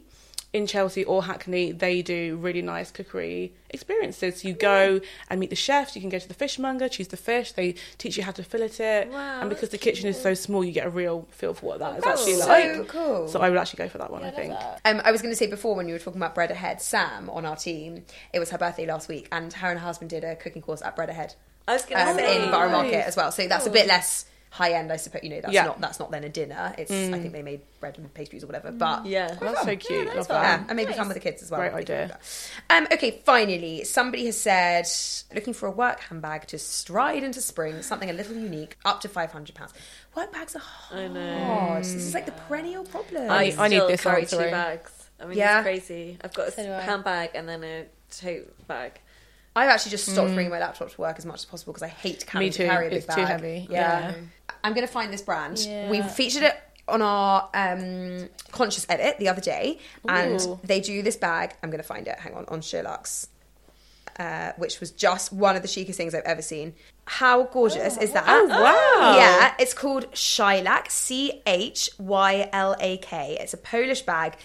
[0.54, 4.44] in Chelsea or Hackney, they do really nice cookery experiences.
[4.44, 5.96] You go and meet the chefs.
[5.96, 7.50] You can go to the fishmonger, choose the fish.
[7.52, 10.32] They teach you how to fillet it, Wow, and because the that's kitchen is so
[10.32, 12.88] small, you get a real feel for what that is That's actually so like.
[12.88, 13.26] cool.
[13.26, 14.22] So I would actually go for that one.
[14.22, 14.54] I think.
[14.84, 17.28] Um, I was going to say before when you were talking about Bread Ahead, Sam
[17.30, 20.22] on our team, it was her birthday last week, and her and her husband did
[20.22, 21.34] a cooking course at Bread Ahead
[21.66, 23.32] I was going to um, say in Borough Market as well.
[23.32, 25.22] So that's a bit less high end, I suppose.
[25.24, 25.64] You know, that's Yeah.
[25.64, 26.72] not that's not then a dinner.
[26.78, 28.70] It's I think they made bread and pastries or whatever.
[28.70, 29.34] But Yeah.
[29.40, 30.06] That's so cute.
[30.14, 30.66] Love yeah, that.
[30.68, 31.60] and maybe fun with the kids as well.
[31.60, 32.18] Great idea.
[32.70, 34.86] Um, okay, finally, somebody has said
[35.34, 39.08] looking for a work handbag to stride into spring, something a little unique, up to
[39.08, 39.72] five hundred pounds.
[40.14, 41.00] Work bags are hard.
[41.02, 41.74] I know.
[41.78, 43.28] This is like the perennial problem.
[43.30, 44.92] I- I need this carry two bags.
[45.20, 45.58] I mean, Yeah.
[45.58, 46.18] it's crazy.
[46.22, 49.00] I've got a So handbag and then a tote bag.
[49.56, 51.88] I've actually just stopped bringing my laptop to work as much as possible because I
[51.88, 52.54] hate carrying, Mm.
[52.54, 52.62] Me too.
[52.64, 53.16] to carry a big It's bag.
[53.16, 53.66] too heavy.
[53.70, 54.10] Yeah.
[54.10, 54.14] Yeah.
[54.64, 55.58] I'm going to find this brand.
[55.60, 55.90] Yeah.
[55.90, 56.56] We featured it
[56.88, 59.78] on our um, conscious edit the other day,
[60.08, 60.60] and Ooh.
[60.64, 61.54] they do this bag.
[61.62, 62.18] I'm going to find it.
[62.18, 63.28] Hang on, on SheerLuxe.
[64.18, 66.74] Uh, which was just one of the chicest things I've ever seen.
[67.06, 68.22] How gorgeous is that?
[68.28, 69.16] Oh, wow.
[69.16, 73.36] Yeah, it's called Chylak, C H Y L A K.
[73.40, 74.36] It's a Polish bag.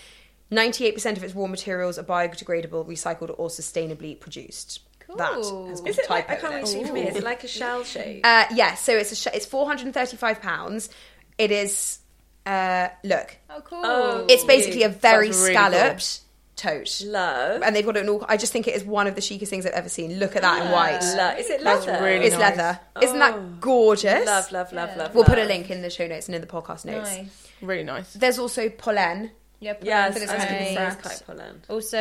[0.52, 4.80] 98% of its raw materials are biodegradable, recycled, or sustainably produced.
[5.18, 6.68] That has got Is a it like, typo I can't in really it.
[6.68, 7.08] see from here.
[7.10, 8.22] Is it like a shell shape?
[8.24, 10.90] Uh, yeah, so it's a sh- it's 435 pounds.
[11.38, 12.00] It is
[12.46, 13.82] uh, look, Oh, cool.
[13.84, 14.26] Oh.
[14.30, 16.22] it's basically a very really scalloped
[16.56, 17.02] tote.
[17.06, 17.62] Love.
[17.64, 18.26] And they've got it in all.
[18.28, 20.20] I just think it is one of the chicest things I've ever seen.
[20.20, 21.00] Look at that in white.
[21.16, 21.38] Love.
[21.40, 22.04] Is it That's leather?
[22.04, 22.58] really It's nice.
[22.58, 22.80] leather.
[23.02, 23.20] Isn't Oh.
[23.20, 24.26] that gorgeous?
[24.26, 25.16] Love, love, love, love.
[25.16, 27.10] We'll put a link in the show notes and in the podcast notes.
[27.16, 27.48] Nice.
[27.62, 28.12] Really nice.
[28.14, 29.32] There's also Polène.
[29.62, 29.82] Yep.
[29.84, 31.66] Yes, For this I was kind of going to it's quite Poland.
[31.70, 31.98] Also.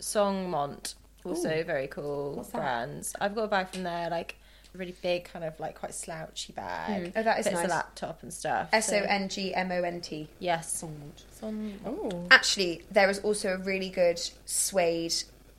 [0.00, 0.94] Songmont.
[1.24, 3.14] Also very cool brands.
[3.20, 4.36] I've got a bag from there, like
[4.74, 7.12] a really big, kind of like quite slouchy bag.
[7.16, 7.66] Oh, that is Fits nice.
[7.66, 8.68] a laptop and stuff.
[8.72, 9.86] S O S O N G M O N T.
[9.86, 10.28] N G M O N T.
[10.40, 10.78] Yes.
[10.78, 11.74] Song.
[11.86, 12.26] Oh.
[12.30, 15.14] Actually, there is also a really good suede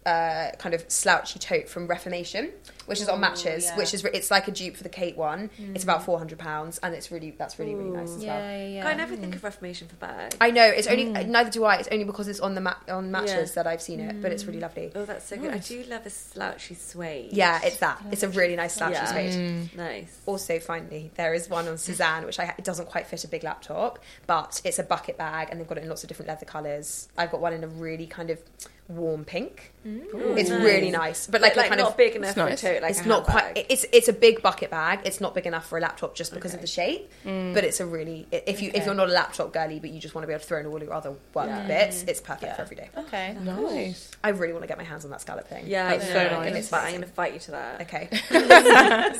[0.06, 2.52] uh, kind of slouchy tote from Reformation,
[2.86, 3.78] which is on Matches, yeah.
[3.78, 5.50] which is it's like a dupe for the Kate one.
[5.74, 8.50] It's about four hundred pounds, and it's really that's really really nice as Yeah, well.
[8.58, 8.84] yeah, yeah.
[8.84, 10.36] God, I never think of Reformation for bags.
[10.42, 11.76] I know it's only neither do I.
[11.78, 13.64] It's only because it's on the ma- on Matches Yeah.
[13.64, 14.92] that I've seen it, but it's really lovely.
[14.96, 15.52] Oh, that's so good.
[15.52, 17.34] I do love a slouchy suede.
[17.34, 18.02] Yeah, it's that.
[18.12, 19.12] It's a really nice slouchy Yeah.
[19.32, 19.76] suede.
[19.76, 20.18] Nice.
[20.26, 23.44] Also, finally, there is one on Sézane, which I, it doesn't quite fit a big
[23.44, 26.46] laptop, but it's a bucket bag, and they've got it in lots of different leather
[26.46, 27.08] colours.
[27.18, 28.40] I've got one in a really kind of
[28.88, 29.74] warm pink.
[29.84, 30.62] it's nice.
[30.64, 32.62] really nice, but like, like a kind not of big enough for nice.
[32.76, 32.84] A tote.
[32.84, 33.54] Like it's a not handbag.
[33.56, 33.66] quite.
[33.70, 35.02] It's it's a big bucket bag.
[35.06, 37.10] It's not big enough for a laptop just because of the shape.
[37.24, 40.16] But it's a really if you if you're not a laptop girly, but you just
[40.16, 42.62] want to be able to throw in all your other work bits, it's perfect for
[42.62, 42.90] every day.
[42.98, 43.36] Okay.
[43.42, 44.12] Nice.
[44.24, 45.66] I really want to get my hands on that scallop thing.
[45.68, 46.14] Yeah, I That's know.
[46.14, 46.56] so and nice.
[46.56, 46.86] it's fine.
[46.86, 47.82] I'm going to fight you to that.
[47.82, 48.10] Okay.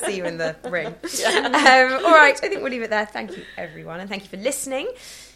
[0.06, 0.86] See you in the ring.
[0.88, 0.94] Um,
[2.04, 2.34] all right.
[2.42, 3.06] I think we'll leave it there.
[3.06, 4.00] Thank you, everyone.
[4.00, 4.88] And thank you for listening.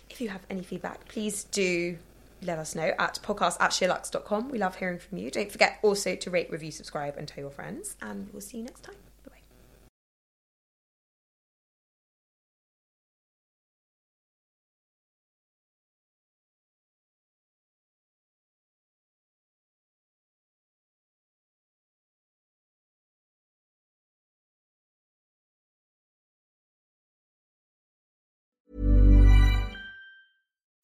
[0.09, 1.97] If you have any feedback, please do
[2.43, 4.49] let us know at podcast at sheerluxe.com.
[4.51, 5.31] We love hearing from you.
[5.31, 7.97] Don't forget also to rate, review, subscribe, and tell your friends.
[8.01, 8.97] And we'll see you next time.